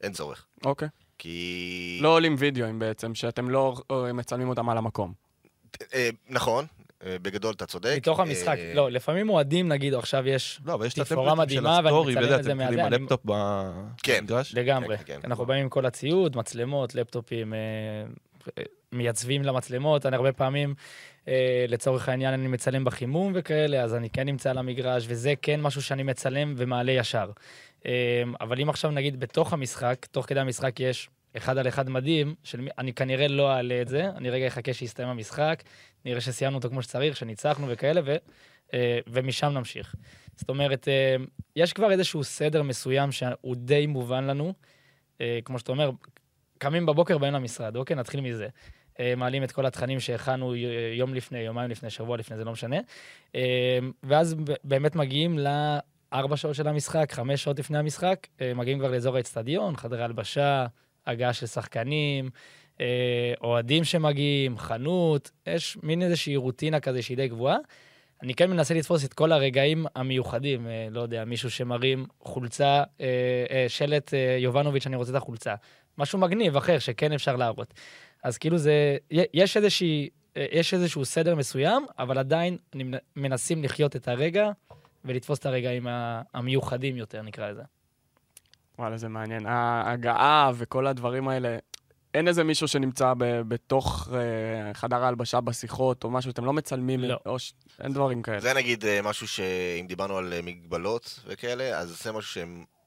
[0.00, 0.46] אין צורך.
[0.64, 0.88] אוקיי.
[1.20, 1.98] כי...
[2.02, 5.12] לא עולים וידאוים בעצם, שאתם לא אה, מצלמים אותם על המקום.
[5.94, 6.64] אה, נכון,
[7.06, 7.94] אה, בגדול אתה צודק.
[7.96, 8.56] מתוך המשחק.
[8.74, 12.72] לא, לפעמים אוהדים, נגיד, עכשיו יש לא, תפאורה מדהימה, ואני מצלם את זה אתם מהזה,
[12.72, 13.20] עם אני- הלפטופ
[14.02, 14.18] כן.
[14.20, 14.54] במגרש.
[14.54, 14.98] לגמרי.
[14.98, 15.20] כן, כן.
[15.24, 17.52] אנחנו באים עם כל הציוד, מצלמות, לפטופים,
[18.92, 20.06] מייצבים למצלמות.
[20.06, 20.74] אני הרבה פעמים,
[21.28, 25.60] אה, לצורך העניין, אני מצלם בחימום וכאלה, אז אני כן נמצא על המגרש, וזה כן
[25.60, 27.30] משהו שאני מצלם ומעלה ישר.
[27.86, 32.34] אה, אבל אם עכשיו נגיד בתוך המשחק, תוך כדי המשחק יש אחד על אחד מדהים,
[32.44, 35.62] של אני כנראה לא אעלה את זה, אני רגע אחכה שיסתיים המשחק,
[36.04, 38.16] נראה שסיימנו אותו כמו שצריך, שניצחנו וכאלה, ו,
[38.74, 39.94] אה, ומשם נמשיך.
[40.36, 41.16] זאת אומרת, אה,
[41.56, 44.52] יש כבר איזשהו סדר מסוים שהוא די מובן לנו.
[45.20, 45.90] אה, כמו שאתה אומר,
[46.58, 48.48] קמים בבוקר, באים למשרד, אוקיי, נתחיל מזה.
[49.00, 50.54] אה, מעלים את כל התכנים שהכנו
[50.94, 52.76] יום לפני, יומיים לפני, שבוע לפני, זה לא משנה.
[53.34, 58.90] אה, ואז באמת מגיעים לארבע שעות של המשחק, חמש שעות לפני המשחק, אה, מגיעים כבר
[58.90, 60.66] לאזור האצטדיון, חדרי הלבשה,
[61.06, 62.30] הגעה של שחקנים,
[63.42, 67.56] אוהדים שמגיעים, חנות, יש מין איזושהי רוטינה כזה שהיא די גבוהה.
[68.22, 72.82] אני כן מנסה לתפוס את כל הרגעים המיוחדים, לא יודע, מישהו שמרים חולצה,
[73.68, 75.54] שלט יובנוביץ', אני רוצה את החולצה.
[75.98, 77.74] משהו מגניב אחר שכן אפשר להראות.
[78.22, 82.56] אז כאילו זה, יש איזושהי, אה, יש איזשהו סדר מסוים, אבל עדיין
[83.16, 84.50] מנסים לחיות את הרגע
[85.04, 85.86] ולתפוס את הרגעים
[86.34, 87.62] המיוחדים יותר, נקרא לזה.
[88.78, 89.46] וואלה, זה מעניין.
[89.46, 91.58] ההגעה וכל הדברים האלה,
[92.14, 97.00] אין איזה מישהו שנמצא ב- בתוך אה, חדר ההלבשה בשיחות או משהו, אתם לא מצלמים,
[97.00, 97.16] לא.
[97.26, 97.52] או ש...
[97.80, 98.40] אין דברים כאלה.
[98.40, 102.42] זה נגיד אה, משהו שאם דיברנו על אה, מגבלות וכאלה, אז זה משהו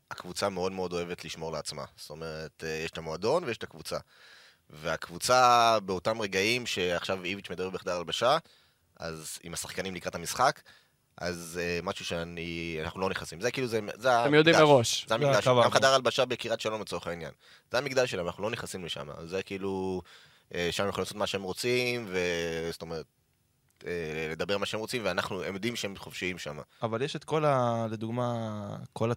[0.09, 1.83] שהקבוצה מאוד מאוד אוהבת לשמור לעצמה.
[1.95, 3.97] זאת אומרת, אה, יש את המועדון ויש את הקבוצה.
[4.73, 8.37] והקבוצה באותם רגעים שעכשיו איביץ' מדבר בחדר הלבשה,
[8.99, 10.61] אז עם השחקנים לקראת המשחק,
[11.17, 13.41] אז אה, משהו שאני, אנחנו לא נכנסים.
[13.41, 14.69] זה כאילו, זה, זה אתם יודעים המקדש.
[14.69, 15.05] מראש.
[15.07, 15.71] זה המקדש, גם.
[15.71, 17.31] חדר הלבשה בקריית שלום לצורך העניין.
[17.71, 19.07] זה המקדש שלהם, אנחנו לא נכנסים לשם.
[19.25, 20.01] זה כאילו,
[20.55, 23.05] אה, שם הם יכולים לעשות מה שהם רוצים, וזאת אומרת,
[23.85, 23.91] אה,
[24.31, 26.57] לדבר מה שהם רוצים, ואנחנו, הם יודעים שהם חופשיים שם.
[26.81, 27.85] אבל יש את כל ה...
[27.91, 28.35] לדוגמה,
[28.93, 29.11] כל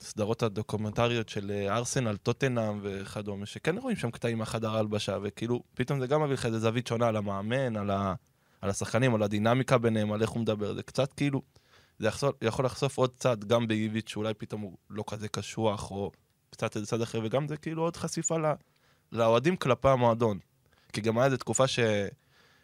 [0.00, 6.00] הסדרות הדוקומנטריות של אה, ארסנל, טוטנאם וכדומה, שכן רואים שם קטעים מהחדר ההלבשה, וכאילו, פתאום
[6.00, 8.14] זה גם מביא לך איזה זווית שונה על המאמן, על, ה...
[8.60, 10.74] על השחקנים, על הדינמיקה ביניהם, על איך הוא מדבר.
[10.74, 11.42] זה קצת כאילו,
[11.98, 16.10] זה יחשוף, יכול לחשוף עוד צד, גם באיביץ', שאולי פתאום הוא לא כזה קשוח, או
[16.50, 18.44] קצת איזה צד אחר, וגם זה כאילו עוד חשיפה ל...
[19.12, 20.38] לאוהדים כלפי המועדון.
[20.92, 21.78] כי גם היה איזו תקופה ש...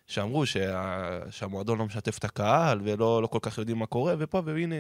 [0.06, 1.30] שאמרו שה...
[1.30, 4.76] שהמועדון לא משתף את הקהל, ולא לא כל כך יודעים מה קורה, ופה, והנה,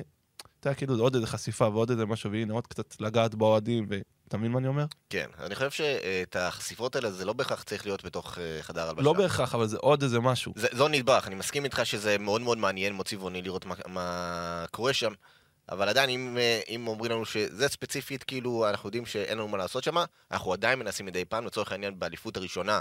[0.64, 3.86] אתה יודע, כאילו, זה עוד איזה חשיפה ועוד איזה משהו, והנה, עוד קצת לגעת באוהדים,
[3.88, 4.84] ואתה מבין מה אני אומר?
[5.10, 9.02] כן, אני חושב שאת החשיפות האלה זה לא בהכרח צריך להיות בתוך אה, חדר הלבשה.
[9.02, 10.52] לא בהכרח, אבל זה עוד איזה משהו.
[10.56, 14.64] זה, זו נדבך, אני מסכים איתך שזה מאוד מאוד מעניין, מאוד צבעוני לראות מה, מה
[14.70, 15.12] קורה שם,
[15.68, 19.58] אבל עדיין, אם, אה, אם אומרים לנו שזה ספציפית, כאילו, אנחנו יודעים שאין לנו מה
[19.58, 19.96] לעשות שם,
[20.30, 22.80] אנחנו עדיין מנסים מדי פעם, לצורך העניין, באליפות הראשונה,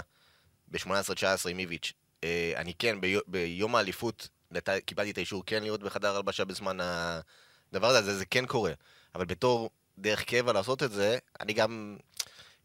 [0.68, 1.92] ב-18-19 עם איביץ',
[2.24, 2.96] אה, אני כן,
[3.26, 4.68] ביום, האליפות, לת...
[4.86, 6.78] קיבלתי את האישור כן להיות בחדר הלבשה בזמן
[7.74, 8.72] הדבר הזה, זה, זה כן קורה,
[9.14, 11.96] אבל בתור דרך קבע לעשות את זה, אני גם...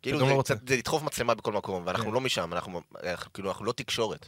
[0.02, 0.42] כאילו, זה, לא.
[0.44, 2.12] קצת, זה לדחוף מצלמה בכל מקום, ואנחנו כן.
[2.12, 4.28] לא משם, אנחנו, אנחנו, כאילו, אנחנו לא תקשורת.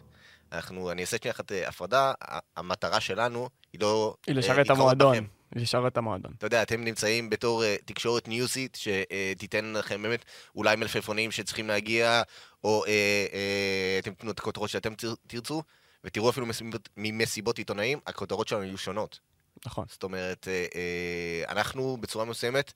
[0.51, 2.13] אנחנו, אני אעשה שנייה אחת אה, הפרדה,
[2.57, 4.15] המטרה שלנו היא לא...
[4.27, 5.27] היא אה, לשרת את המועדון.
[5.55, 6.33] לשרת את המועדון.
[6.37, 10.25] אתה יודע, אתם נמצאים בתור uh, תקשורת ניוזית, שתיתן לכם באמת
[10.55, 12.21] אולי מלפפונים שצריכים להגיע,
[12.63, 12.89] או uh, uh,
[13.99, 15.63] אתם תתנו את הכותרות שאתם תר- תרצו,
[16.03, 19.19] ותראו אפילו מסיבות, ממסיבות עיתונאים, הכותרות שלנו יהיו שונות.
[19.65, 19.85] נכון.
[19.89, 22.73] זאת אומרת, אה, אה, אנחנו בצורה מסוימת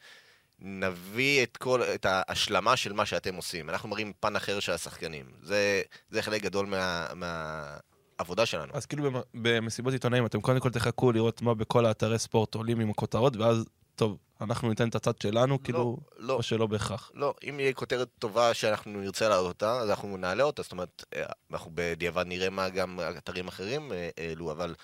[0.59, 3.69] נביא את כל, את ההשלמה של מה שאתם עושים.
[3.69, 5.25] אנחנו מראים פן אחר של השחקנים.
[5.43, 8.73] זה, זה חלק גדול מה, מהעבודה שלנו.
[8.73, 12.79] אז כאילו במ- במסיבות עיתונאים אתם קודם כל תחכו לראות מה בכל האתרי ספורט עולים
[12.79, 13.65] עם הכותרות, ואז,
[13.95, 17.11] טוב, אנחנו ניתן את הצד שלנו, כאילו, לא, או שלא בהכרח.
[17.13, 21.03] לא, אם יהיה כותרת טובה שאנחנו נרצה להעלות אותה, אז אנחנו נעלה אותה, זאת אומרת,
[21.15, 24.75] אה, אנחנו בדיעבד נראה מה גם אתרים אחרים העלו, אבל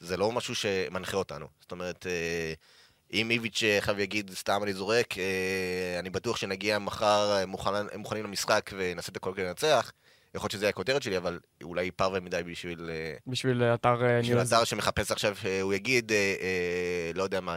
[0.00, 1.46] זה לא משהו שמנחה אותנו.
[1.60, 2.52] זאת אומרת, אה,
[3.12, 8.24] אם איביץ' עכשיו יגיד, סתם אני זורק, אה, אני בטוח שנגיע מחר אה, מוכן- מוכנים
[8.24, 9.92] למשחק ונעשה את הכל כדי לנצח,
[10.34, 12.90] יכול להיות שזה יהיה הכותרת שלי, אבל אולי פרווה מדי בשביל...
[13.26, 14.52] בשביל אתר בשביל ניוז.
[14.52, 16.12] אתר שמחפש עכשיו, הוא יגיד,
[17.14, 17.56] לא יודע מה,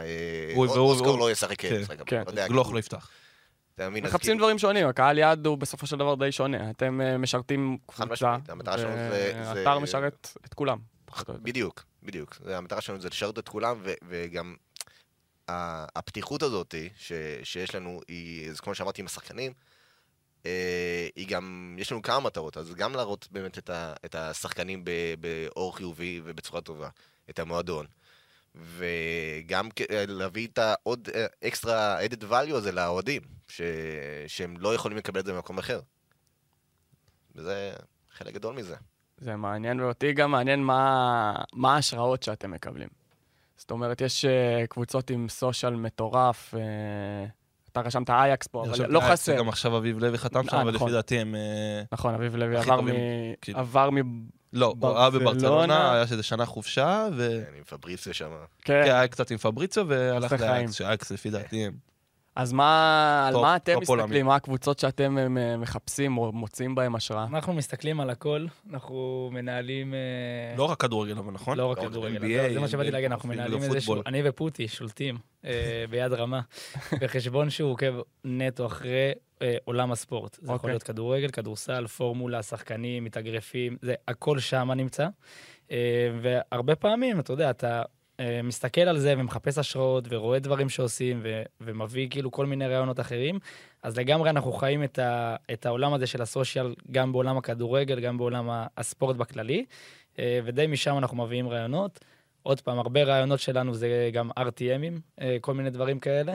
[0.56, 2.22] אוסקר לא ישחק כן, משחק, כן.
[2.26, 3.08] לא יודע, גלוך לא יפתח.
[3.74, 4.04] אתה מבין?
[4.04, 6.70] מחפשים כאילו- דברים שונים, הקהל יעד הוא בסופו של דבר די שונה.
[6.70, 10.78] אתם משרתים קבוצה, והאתר משרת את כולם.
[11.28, 12.36] בדיוק, בדיוק.
[12.46, 14.56] המטרה שלנו זה לשרת את כולם, ו- וגם
[15.48, 19.52] הפתיחות הזאת ש- שיש לנו, היא, אז כמו שאמרתי עם השחקנים,
[20.46, 24.84] אה, היא גם, יש לנו כמה מטרות, אז גם להראות באמת את, ה- את השחקנים
[25.20, 26.88] באור חיובי ובצורה טובה,
[27.30, 27.86] את המועדון.
[28.54, 31.08] וגם כ- להביא את העוד
[31.44, 33.60] אקסטרה added value הזה לאוהדים, ש-
[34.26, 35.80] שהם לא יכולים לקבל את זה במקום אחר.
[37.34, 37.72] וזה
[38.10, 38.76] חלק גדול מזה.
[39.24, 42.88] זה מעניין, ואותי גם מעניין מה, מה ההשראות שאתם מקבלים.
[43.56, 47.30] זאת אומרת, יש uh, קבוצות עם סושיאל מטורף, uh,
[47.72, 49.38] אתה רשמת אייקס פה, אבל לא אה, חסר.
[49.38, 50.88] גם עכשיו אביב לוי חתם שם, אה, אבל נכון.
[50.88, 51.34] לפי דעתי הם...
[51.34, 52.86] אה, נכון, אביב לוי עבר, מ...
[53.40, 53.58] כאילו.
[53.58, 53.96] עבר מ...
[54.52, 55.30] לא, הוא היה ברצלונה.
[55.30, 57.44] בברצלונה, היה שזה שנה חופשה, ו...
[57.46, 58.30] כן, עם פבריציו שם.
[58.64, 58.82] כן.
[58.84, 60.32] כן, היה קצת עם פבריצו, והלך.
[60.32, 61.72] לאייקס, שאייקס לפי דעתי הם...
[62.36, 64.04] אז מה, על טופ- מה אתם טופ עולמי.
[64.04, 64.26] מסתכלים?
[64.26, 67.24] מה הקבוצות שאתם אה, מחפשים או מוצאים בהם השראה?
[67.24, 69.94] אנחנו מסתכלים על הכל, אנחנו מנהלים...
[69.94, 69.98] אה,
[70.56, 71.58] לא רק כדורגל, אבל נכון?
[71.58, 73.76] לא רק כדורגל, NBA, זה מה שבאתי להגיד, אנחנו מנהלים פוטבול.
[73.76, 76.40] איזשהו, אני ופוטי שולטים אה, ביד רמה,
[77.00, 79.12] בחשבון שהוא עוקב נטו אחרי
[79.64, 80.34] עולם הספורט.
[80.34, 80.70] זה יכול אוקיי.
[80.70, 85.06] להיות כדורגל, כדורסל, פורמולה, שחקנים, מתאגרפים, זה הכל שם נמצא.
[86.22, 87.82] והרבה פעמים, אתה יודע, אתה
[88.44, 93.38] מסתכל על זה ומחפש השראות ורואה דברים שעושים ו- ומביא כאילו כל מיני רעיונות אחרים,
[93.82, 98.18] אז לגמרי אנחנו חיים את, ה- את העולם הזה של הסושיאל, גם בעולם הכדורגל, גם
[98.18, 99.64] בעולם הספורט בכללי,
[100.18, 102.00] אה, ודי משם אנחנו מביאים רעיונות.
[102.42, 106.34] עוד פעם, הרבה רעיונות שלנו זה גם RTMים, אה, כל מיני דברים כאלה.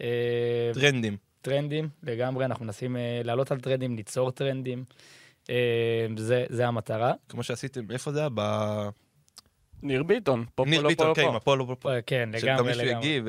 [0.00, 1.16] אה, טרנדים.
[1.42, 4.84] טרנדים, לגמרי, אנחנו מנסים אה, לעלות על טרנדים, ליצור טרנדים.
[5.50, 7.12] אה, זה, זה המטרה.
[7.28, 8.28] כמו שעשיתם, איפה זה היה?
[8.34, 8.40] ב...
[9.82, 11.34] ניר ביטון, פה ניר לא ביטון, לא כן, עם.
[11.34, 11.92] הפועל לא פה.
[11.92, 12.98] אה, כן, שגם לגמרי, מישהו לגמרי.
[12.98, 13.28] הגיב,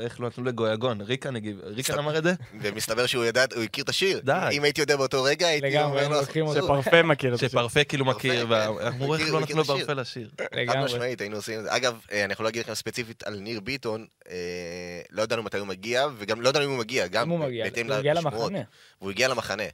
[0.00, 2.34] איך לא נתנו לגויגון, ריקן הגיב, ריקן אמר את זה?
[2.60, 4.20] ומסתבר שהוא ידע, הוא הכיר את השיר.
[4.24, 4.48] די.
[4.52, 6.54] אם הייתי יודע באותו רגע, הייתי לגמרי, אומר לו...
[6.54, 7.48] שפרפה מכיר את זה.
[7.48, 8.52] שפרפה כאילו מכיר, כן.
[8.52, 10.30] ואמרו הוא איך לא הוא נתנו לפרפה לשיר.
[10.40, 10.84] חד לגמרי.
[10.84, 11.76] משמעית, היינו עושים את זה.
[11.76, 14.36] אגב, אה, אני יכול להגיד לכם ספציפית על ניר ביטון, אה,
[15.10, 17.94] לא ידענו מתי הוא מגיע, וגם לא ידענו אם הוא מגיע, גם הוא בהתאם הוא
[17.94, 18.52] הגיע לשמועות.
[18.52, 18.64] למחנה.
[19.00, 19.64] והוא הגיע למחנה.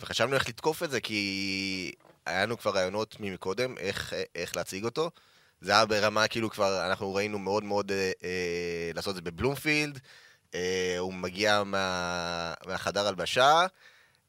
[0.00, 1.92] וחשבנו איך לתקוף את זה, כי
[2.26, 5.10] היה לנו כבר רעיונות ממקודם, איך, איך להציג אותו.
[5.62, 10.00] זה היה ברמה, כאילו כבר, אנחנו ראינו מאוד מאוד אה, אה, לעשות את זה בבלומפילד.
[10.54, 13.66] אה, הוא מגיע מה, מהחדר הלבשה,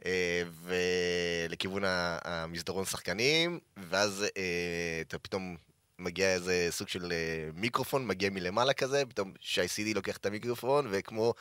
[0.05, 5.55] אה, ולכיוון המסדרון שחקנים, ואז אה, אתה פתאום
[5.99, 10.88] מגיע איזה סוג של אה, מיקרופון, מגיע מלמעלה כזה, פתאום שי סידי לוקח את המיקרופון,
[10.91, 11.34] וכמו...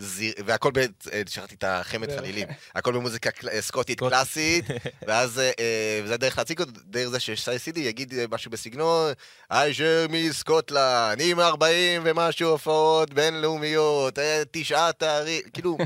[0.00, 0.32] זיר...
[0.46, 0.78] והכל, ב...
[0.78, 0.86] אה,
[1.28, 3.48] שכחתי את החמד זה- חלילים, הכל במוזיקה קל...
[3.48, 4.12] אה, סקוטית סקוט.
[4.12, 4.64] קלאסית,
[5.06, 5.52] ואז אה,
[6.04, 9.12] וזה הדרך להציג אותו, דרך זה ששי סידי יגיד משהו בסגנון,
[9.50, 14.18] איישר מסקוטלנד, עם 40 ומשהו הופעות בינלאומיות,
[14.50, 15.78] תשעה תארים, כאילו,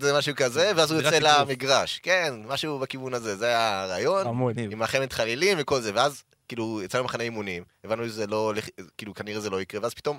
[0.00, 1.18] זה משהו כזה, ואז הוא יוצא.
[1.18, 2.00] למגרש.
[2.02, 4.26] כן, משהו בכיוון הזה, זה היה הרעיון.
[4.70, 8.68] עם החמד חלילים וכל זה, ואז כאילו יצאנו למחנה אימונים, הבנו שזה לא הולך,
[8.98, 10.18] כאילו כנראה זה לא יקרה, ואז פתאום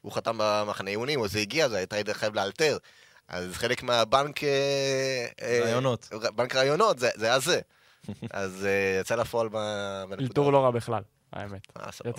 [0.00, 2.76] הוא חתם במחנה אימונים, או זה הגיע, זה הייתה היית חייב לאלתר.
[3.28, 4.44] אז חלק מהבנק...
[4.44, 6.08] אה, אה, רעיונות.
[6.34, 7.60] בנק רעיונות, זה זה היה זה.
[8.30, 10.22] אז אה, יצא לפועל ב- בנקודה.
[10.22, 11.66] אלתור לא רע בכלל, האמת.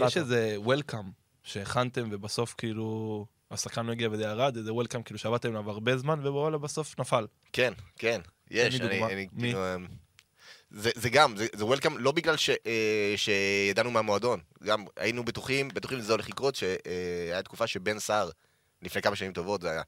[0.05, 1.11] יש איזה וולקאם
[1.43, 3.25] שהכנתם, ובסוף כאילו...
[3.51, 7.27] השחקן לא הגיע וזה ירד, איזה וולקאם כאילו שעבדתם עליו הרבה זמן, ווואלה בסוף נפל.
[7.53, 8.21] כן, כן,
[8.51, 8.81] יש.
[8.81, 9.03] אני-.
[9.03, 9.41] אני מי?
[9.41, 9.87] כאילו, אמ,
[10.71, 15.67] זה זה גם, זה זה וולקאם לא בגלל ש- אה, שידענו מהמועדון, גם היינו בטוחים,
[15.67, 18.29] בטוחים שזה הולך לקרות, שהיה תקופה שבן סער,
[18.81, 19.81] לפני כמה שנים טובות זה היה,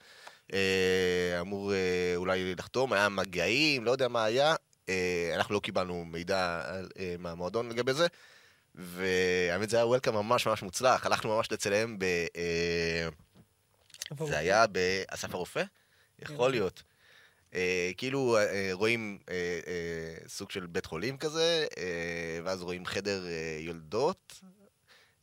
[0.54, 1.78] אה, אמור אה,
[2.16, 4.56] אולי לחתום, היה מגעים, לא יודע מה היה,
[4.90, 8.08] אה, אנחנו לא קיבלנו מידע על- אה, מהמועדון לגבי זה,
[8.76, 12.04] והאמת זה היה וולקאם ממש ממש מוצלח, הלכנו ממש לצלם ב...
[12.36, 13.08] אה,
[14.28, 15.64] זה היה באסף הרופא?
[16.20, 16.84] יכול להיות.
[17.56, 19.36] אה, כאילו אה, רואים אה,
[19.68, 21.66] אה, סוג של בית חולים כזה,
[22.44, 23.26] ואז רואים חדר
[23.60, 24.40] יולדות,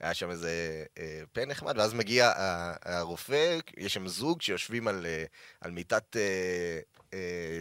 [0.01, 0.85] היה שם איזה
[1.33, 2.33] פה נחמד, ואז מגיע
[2.85, 5.07] הרופא, יש שם זוג שיושבים על,
[5.61, 6.17] על מיטת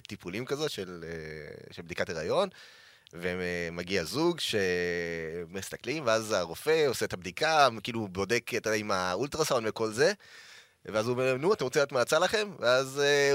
[0.08, 1.06] טיפולים כזאת של,
[1.72, 2.50] של בדיקת הריון,
[3.14, 10.14] ומגיע זוג שמסתכלים, ואז הרופא עושה את הבדיקה, כאילו בודק יודע, עם האולטרסאונד וכל זה,
[10.86, 12.48] ואז הוא אומר, נו, אתם רוצים לדעת מה יצא לכם?
[12.60, 13.32] ואז אה,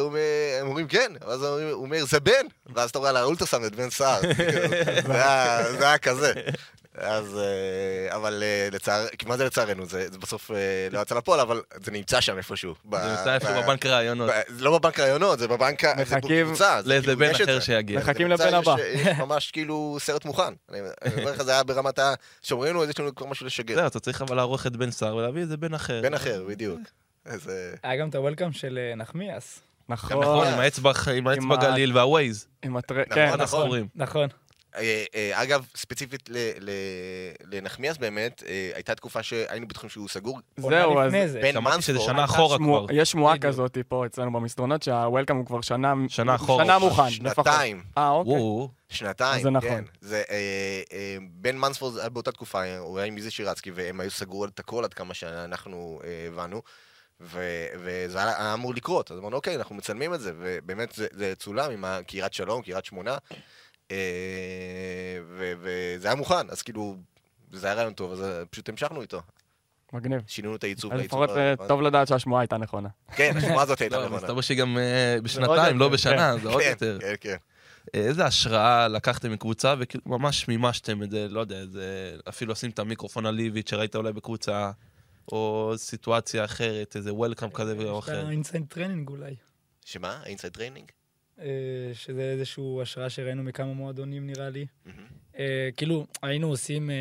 [0.60, 1.12] הם אומרים, כן.
[1.26, 2.46] ואז הוא אומר- זה בן.
[2.74, 4.20] ואז אתה רואה על האולטרסאונד את בן סער.
[5.06, 6.32] זה היה- זה היה כזה.
[6.98, 9.86] אז, אה, אבל אה, לצער, מה זה לצערנו?
[9.86, 10.50] זה זה בסוף
[10.90, 12.74] לא יצא לפועל, אבל זה נמצא שם איפשהו.
[12.90, 13.86] זה נמצא איפה ב- בבנק
[14.48, 15.84] זה לא בבנק רעיונות, זה בבנק...
[15.84, 16.30] מחכים
[16.86, 17.60] לאיזה כאילו, בן אחר.
[17.60, 17.98] שיגיע.
[18.00, 18.76] מחכים לבן הבא.
[18.80, 20.42] יש- ממש כאילו סרט מוכן.
[20.70, 22.14] אני אני אומר לך, זה היה ברמת ה...
[22.42, 23.74] שאומרים לנו, יש לנו כבר משהו לשגר.
[23.74, 26.00] זהו, אתה צריך אבל לערוך את בן סער ולהביא איזה בן אחר.
[26.02, 26.80] בן אחר, בדיוק.
[27.26, 27.74] איזה...
[27.82, 29.60] היה גם את הוולקאם של אה, נחמיאס.
[29.88, 32.46] נכון, נכון, עם האצבע עם האצבע ה- גליל והווייז.
[32.62, 32.94] עם הטר...
[32.94, 33.68] נכון, כן, נכון.
[33.68, 33.88] נכון.
[33.94, 34.28] נכון.
[34.76, 36.70] אה, אה, אגב, ספציפית ל- ל-
[37.56, 38.42] לנחמיאס באמת,
[38.74, 40.38] הייתה תקופה שהיינו בטוחים שהוא סגור.
[40.56, 41.12] זהו, אז.
[41.42, 42.00] בן שמעתי שזה.
[42.00, 42.86] שנה אחורה כבר.
[42.92, 43.38] יש שמועה.
[43.38, 45.94] כזאת פה אצלנו במסדרונות, שהוולקאם הוא כבר שנה...
[46.08, 46.64] שנה אחורה.
[46.64, 47.46] שנה מוכן, לפחות.
[47.46, 47.82] שנתיים.
[47.98, 48.34] אה, אוקיי.
[48.88, 49.68] שנתיים, זה נכון.
[49.68, 49.84] כן.
[50.00, 50.36] זה, אה,
[50.92, 54.84] אה, בן מנספורד באותה תקופה, הוא היה עם מיזי שירצקי, והם היו סגרו את הכל
[54.84, 56.62] עד כמה שאנחנו אה, הבנו,
[57.20, 61.34] ו- וזה היה, אמור לקרות, אז אמרנו, אוקיי, אנחנו מצלמים את זה, ובאמת זה, זה
[61.36, 63.16] צולם עם קריית שלום, קריית שמונה,
[63.90, 63.96] אה,
[65.28, 66.96] ו- וזה היה מוכן, אז כאילו,
[67.52, 69.22] זה היה רעיון טוב, אז אה, פשוט המשכנו איתו.
[69.92, 70.22] מגניב.
[70.26, 71.54] שינינו את העיצוב אז לפחות אה.
[71.68, 72.88] טוב לדעת שהשמועה הייתה נכונה.
[73.16, 74.20] כן, השמועה הזאת הייתה לא, נכונה.
[74.20, 76.98] מסתבר שגם אה, עוד בשנתיים, לא בשנה, זה עוד כן, יותר.
[77.00, 77.36] כן, כן.
[77.94, 81.56] איזה השראה לקחתם מקבוצה וכאילו ממש מימשתם את זה, לא יודע,
[82.28, 84.70] אפילו לשים את המיקרופון שראית אולי בקבוצה,
[85.32, 88.26] או סיטואציה אחרת, איזה וולקאם כזה או יש את אחר.
[88.26, 89.34] ה inside training אולי.
[89.84, 90.20] שמה?
[90.26, 90.90] inside training?
[91.40, 91.46] אה,
[91.92, 94.66] שזה איזושהי השראה שראינו מכמה מועדונים נראה לי.
[95.38, 96.96] אה, כאילו, היינו עושים, אה,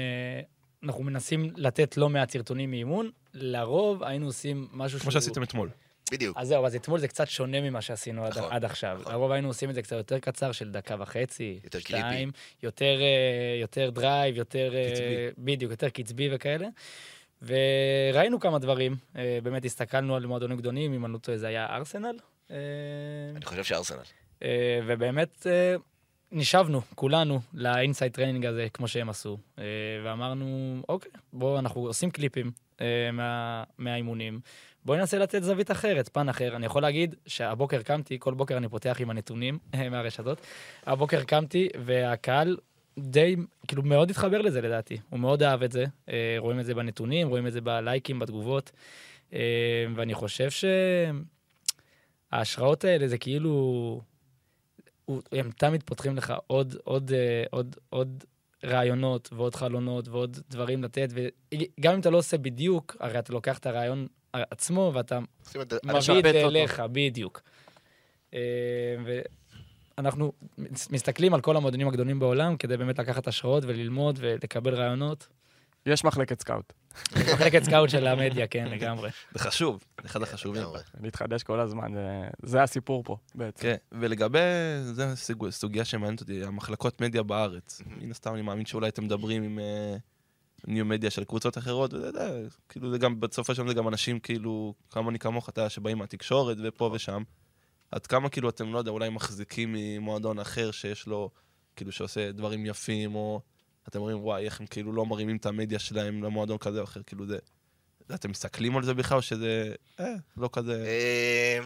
[0.84, 5.69] אנחנו מנסים לתת לא מעט סרטונים מאימון, לרוב היינו עושים משהו כמו שעשיתם אתמול.
[6.11, 6.38] בדיוק.
[6.38, 8.97] אז זהו, אז אתמול זה קצת שונה ממה שעשינו עד, נכון, עד עכשיו.
[9.01, 9.13] נכון.
[9.13, 12.32] לרוב היינו עושים את זה קצת יותר קצר, של דקה וחצי, יותר שתיים,
[12.63, 14.76] יותר, אה, יותר drive, יותר...
[14.76, 15.43] אה, קצבי.
[15.43, 16.67] בדיוק, יותר קצבי וכאלה.
[17.43, 21.65] וראינו כמה דברים, אה, באמת הסתכלנו על מועדונים גדולים, אם אני לא טועה זה היה
[21.65, 22.15] ארסנל.
[22.51, 22.55] אה,
[23.35, 23.99] אני חושב שארסנל.
[24.43, 25.47] אה, ובאמת
[26.31, 29.37] נשבנו, כולנו, ל inside training הזה, כמו שהם עשו.
[30.05, 32.51] ואמרנו, אוקיי, בואו, אנחנו עושים קליפים
[33.13, 34.39] מה, מהאימונים.
[34.85, 36.55] בואי ננסה לתת זווית אחרת, פן אחר.
[36.55, 39.59] אני יכול להגיד שהבוקר קמתי, כל בוקר אני פותח עם הנתונים
[39.91, 40.41] מהרשתות.
[40.85, 42.57] הבוקר קמתי, והקהל
[42.99, 43.35] די,
[43.67, 44.97] כאילו, מאוד התחבר לזה לדעתי.
[45.09, 45.85] הוא מאוד אהב את זה.
[46.09, 48.71] אה, רואים את זה בנתונים, רואים את זה בלייקים, בתגובות.
[49.33, 50.49] אה, ואני חושב
[52.31, 54.01] שההשראות האלה זה כאילו...
[55.31, 58.23] הם תמיד פותחים לך עוד, עוד, אה, עוד, עוד
[58.65, 63.57] רעיונות ועוד חלונות ועוד דברים לתת, וגם אם אתה לא עושה בדיוק, הרי אתה לוקח
[63.57, 66.45] את הרעיון עצמו ואתה מביא את זה.
[66.45, 67.41] אליך, בדיוק.
[69.99, 70.31] אה, ואנחנו
[70.89, 75.27] מסתכלים על כל המועדונים הגדולים בעולם כדי באמת לקחת השראות וללמוד ולקבל רעיונות.
[75.85, 76.73] יש מחלקת סקאוט.
[77.33, 79.09] מחלקת סקאוט של המדיה, כן, לגמרי.
[79.31, 80.63] זה חשוב, זה אחד החשובים.
[81.01, 81.91] להתחדש כל הזמן,
[82.43, 83.61] זה- הסיפור פה בעצם.
[83.61, 84.39] כן, ולגבי,
[84.83, 87.81] זו סוג- סוגיה שמעניינת אותי, המחלקות מדיה בארץ.
[88.01, 89.59] מן הסתם אני מאמין שאולי אתם מדברים עם
[90.67, 93.87] ניו מדיה של קבוצות אחרות, וזה, זה, כאילו זה גם, בסופו של דבר זה גם
[93.87, 97.23] אנשים כאילו, כמוני כמוך, אתה, יודע, שבאים מהתקשורת ופה ושם.
[97.93, 101.29] עד כמה כאילו אתם, לא יודע, אולי מחזיקים ממועדון אחר שיש לו,
[101.75, 103.41] כאילו שעושה דברים יפים, או
[103.87, 107.01] אתם אומרים, וואי, איך הם כאילו לא מרימים את המדיה שלהם למועדון כזה או אחר,
[107.03, 107.37] כאילו זה...
[108.13, 110.85] אתם מסתכלים על זה בכלל, או שזה, אה, לא כזה...
[110.85, 111.59] אה,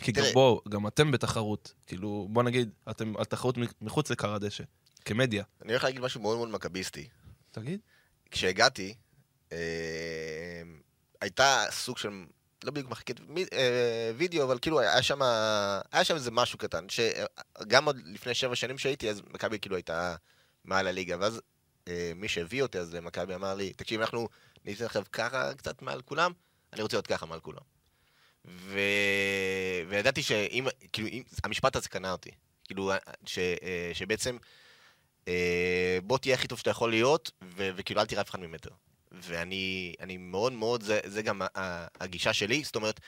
[0.00, 0.24] כי גם.
[0.32, 1.74] בואו, גם אתם בתחרות.
[1.86, 4.64] כאילו, בוא נגיד, אתם על תחרות מחוץ לכר הדשא,
[5.04, 5.44] כמדיה.
[5.62, 7.08] אני הולך להגיד משהו מאוד מאוד מכביסטי.
[7.50, 7.80] תגיד.
[8.30, 8.94] כשהגעתי,
[9.52, 10.62] אה,
[11.20, 12.24] הייתה סוג של,
[12.64, 15.22] לא בדיוק מחלקת מי- אה, וידאו, אבל כאילו היה שם,
[15.92, 20.16] היה שם איזה משהו קטן, שגם עוד לפני שבע שנים שהייתי, אז מכבי כאילו הייתה
[20.64, 21.40] מעל הליגה, ואז
[21.88, 24.28] אה, מי שהביא אותי אז למכבי אמר לי, תקשיב, אנחנו
[24.64, 26.32] ניתן עכשיו ככה קצת מעל כולם,
[26.72, 27.62] אני רוצה להיות ככה מעל כולם.
[28.44, 28.78] ו...
[29.88, 32.30] וידעתי שאם, כאילו, אם, המשפט הזה קנה אותי.
[32.64, 32.92] כאילו,
[33.26, 34.36] ש, אה, שבעצם,
[35.28, 38.70] אה, בוא תהיה הכי טוב שאתה יכול להיות, ו- וכאילו אל תראה אף אחד ממטר.
[39.22, 41.42] ואני אני מאוד מאוד, זה, זה גם
[42.00, 43.00] הגישה שלי, זאת אומרת,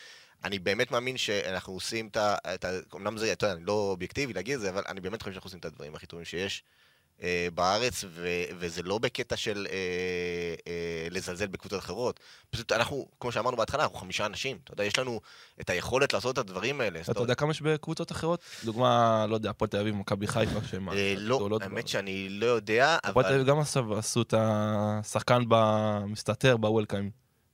[0.45, 2.09] אני באמת מאמין שאנחנו עושים.
[2.09, 2.17] את
[2.65, 5.33] ה- אמנם זה, אתה יודע, אני לא אובייקטיבי להגיד את זה, אבל אני באמת חושב
[5.33, 6.65] שאנחנו עושים את הדברים הכי טובים שיש.
[7.23, 9.77] אה, בארץ, ו- וזה לא בקטע של אה,
[10.67, 12.21] אה, לזלזל בקבוצות אחרות.
[12.51, 14.59] פשוט אנחנו, כמו שאמרנו בהתחלה, אנחנו חמישה אנשים.
[14.65, 15.21] אתה יודע, יש לנו
[15.61, 17.01] את היכולת לעשות את הדברים האלה.
[17.11, 18.41] אתה יודע כמה יש בקבוצות אחרות?
[18.65, 21.89] דוגמה, לא יודע, הפועל תל אביב, מכבי חיפה, שהם אה, לא, האמת.
[21.89, 23.41] שאני לא יודע, הפועל תל אבל...
[23.41, 27.11] אביב גם עשו עשו את השחקן במסתתר, בוולקאם.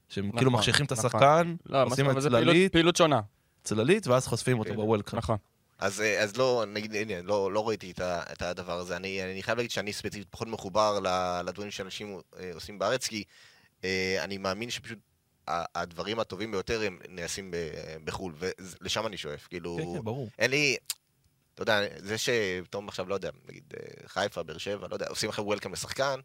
[0.08, 1.06] שהם כאילו נכון, מחשיכים את נכון.
[1.06, 3.20] השחקן, לא, עושים את אומרת, זה פעילות- צללית, פעילות שונה.
[3.64, 4.74] צללית, ואז חושפים אותו.
[4.74, 5.18] בוולקאם.
[5.18, 5.36] נכון.
[5.78, 8.96] אז, אה, אז לא, נגיד, הנה, לא, לא ראיתי את, ה, את הדבר הזה.
[8.96, 11.00] אני, אני חייב להגיד שאני ספציפית פחות מחובר
[11.44, 13.24] לדברים שאנשים אה, עושים בארץ, כי
[13.84, 14.98] אה, אני מאמין שפשוט
[15.48, 19.46] הדברים הטובים ביותר הם נעשים ב- בחו"ל, ולשם אני שואף.
[19.46, 20.28] כאילו, כן, כן, ברור.
[20.38, 20.76] אין לי...
[21.54, 23.74] אתה יודע, זה שפתאום עכשיו, לא יודע, נגיד
[24.06, 26.20] חיפה, באר שבע, לא יודע, עושים לכם וולקאם לשחקן,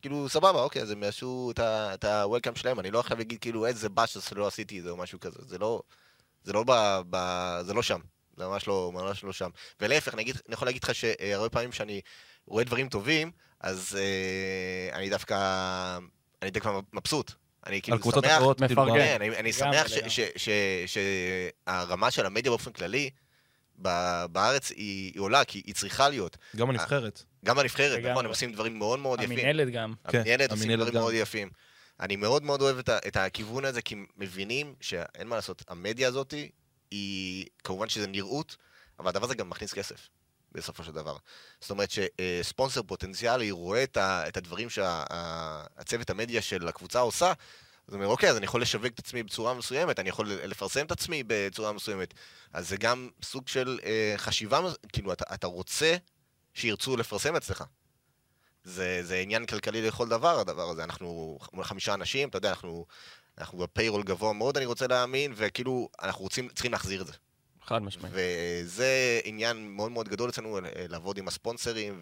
[0.00, 3.88] כאילו, סבבה, אוקיי, אז הם יעשו את הוולקאם שלהם, אני לא עכשיו אגיד כאילו איזה
[3.88, 5.82] באש שלא עשיתי את זה או משהו כזה, זה לא...
[6.44, 7.00] זה לא ב...
[7.10, 7.16] ב
[7.62, 8.00] זה לא שם.
[8.36, 9.50] זה ממש לא, ממש לא שם.
[9.80, 12.00] ולהפך, אני, אגיד, אני יכול להגיד לך שהרבה פעמים שאני
[12.46, 13.30] רואה דברים טובים,
[13.60, 15.98] אז אה, אני דווקא...
[16.42, 17.32] אני דווקא מבסוט.
[17.66, 18.36] אני כאילו על קבוצות שמח...
[18.36, 18.98] אחרות, כאילו, מפרגן.
[19.04, 20.10] כן, אני, אני שמח ש- לגמרי.
[20.10, 20.48] ש- ש-
[21.66, 23.10] שהרמה של המדיה באופן כללי
[23.82, 26.36] ב- בארץ היא, היא עולה, כי היא צריכה להיות.
[26.56, 27.22] גם הנבחרת.
[27.44, 28.04] גם הנבחרת.
[28.04, 29.32] נכון, הם עושים דברים מאוד מאוד יפים.
[29.38, 29.94] המינהלת גם.
[30.08, 31.00] כן, המנהלת עושים המינהלת דברים גם.
[31.00, 31.50] מאוד יפים.
[32.00, 36.08] אני מאוד מאוד אוהב את, ה- את הכיוון הזה, כי מבינים שאין מה לעשות, המדיה
[36.08, 36.34] הזאת
[36.92, 38.56] היא, כמובן שזה נראות,
[38.98, 40.08] אבל הדבר הזה גם מכניס כסף,
[40.52, 41.16] בסופו של דבר.
[41.60, 47.32] זאת אומרת שספונסר פוטנציאלי רואה את, הדברים שהצוות המדיה של הקבוצה עושה,
[47.88, 50.86] אז הוא אומר, אוקיי, אז אני יכול לשווק את עצמי בצורה מסוימת, אני יכול לפרסם
[50.86, 52.14] את עצמי בצורה מסוימת.
[52.52, 54.60] אז זה גם סוג של אה, חשיבה,
[54.92, 55.96] כאילו, אתה, אתה רוצה
[56.54, 57.64] שירצו לפרסם אצלך.
[58.64, 60.84] זה, זה עניין כלכלי לכל דבר, הדבר הזה.
[60.84, 62.86] אנחנו חמישה אנשים, אתה יודע, אנחנו,
[63.38, 67.12] אנחנו בפיירול גבוה מאוד, אני רוצה להאמין, וכאילו, אנחנו רוצים, צריכים להחזיר את זה.
[67.64, 68.14] חד משמעית.
[68.16, 72.00] וזה עניין מאוד מאוד גדול אצלנו, אה, לעבוד עם הספונסרים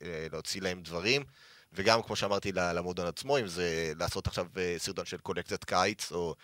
[0.00, 1.24] ולהוציא להם דברים.
[1.72, 6.12] וגם, כמו שאמרתי, ל- למועדון עצמו, אם זה לעשות עכשיו אה, סרטון של קולקציית קיץ,
[6.12, 6.34] או,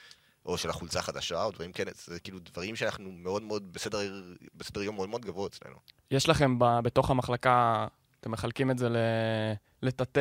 [0.46, 4.22] או של החולצה החדשה, או דברים כאלה, זה כאילו דברים שאנחנו מאוד מאוד בסדר,
[4.54, 5.76] בסדר יום מאוד מאוד גבוה אצלנו.
[6.10, 7.86] יש לכם ב- בתוך המחלקה,
[8.20, 8.96] אתם מחלקים את זה ל-
[9.82, 10.20] לתתי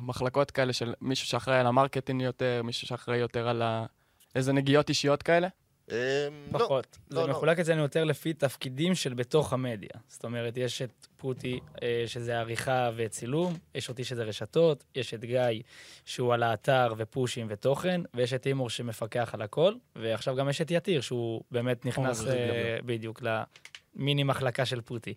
[0.00, 3.86] מחלקות כאלה של מישהו שאחראי על ה marketing יותר, מישהו שאחראי יותר על ה...
[4.34, 5.48] איזה נגיעות אישיות כאלה?
[5.90, 6.98] אה, לא, פחות.
[7.10, 7.32] לא, זה לא.
[7.32, 9.90] מחולק אצלנו יותר לפי תפקידים של בתוך המדיה.
[10.08, 15.24] זאת אומרת, יש את פוטי, אה, שזה עריכה וצילום, יש אותי שזה רשתות, יש את
[15.24, 15.62] גיא,
[16.04, 20.70] שהוא על האתר ופושים ותוכן, ויש את אימור שמפקח על הכל, ועכשיו גם יש את
[20.70, 25.14] יתיר, שהוא באמת נכנס אה, בדיוק למיני מחלקה של פוטי.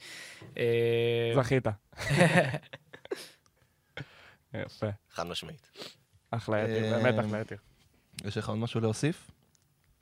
[0.58, 1.66] אה, זכית.
[4.66, 4.88] יפה.
[5.12, 5.68] חד משמעית.
[6.32, 7.58] אחלה יתיר, אה, באמת אחלה יתיר.
[8.26, 9.32] יש לך עוד משהו להוסיף?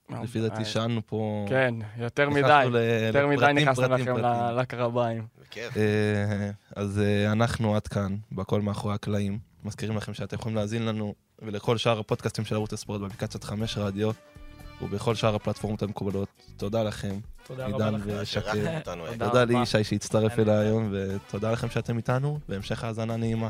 [0.09, 1.45] לפי אה, דעתי שאלנו פה...
[1.49, 2.65] כן, יותר מדי.
[3.07, 4.15] יותר מדי נכנסנו לכם
[4.57, 5.25] לקרביים.
[5.41, 5.77] בכיף.
[5.77, 9.39] אה, אז אה, אנחנו עד כאן, בכל מאחורי הקלעים.
[9.63, 14.11] מזכירים לכם שאתם יכולים להאזין לנו ולכל שאר הפודקאסטים של ערוץ הספורט באפליקציית חמש רדיו
[14.81, 16.29] ובכל שאר הפלטפורמות המקובלות.
[16.57, 17.15] תודה לכם,
[17.47, 18.25] תודה רבה עידן לכם.
[18.25, 19.05] שאירחתם אותנו.
[19.19, 19.43] תודה.
[19.43, 20.55] לישי שהצטרף אליי.
[20.55, 23.49] היום, ותודה לכם שאתם איתנו, והמשך האזנה נעימה.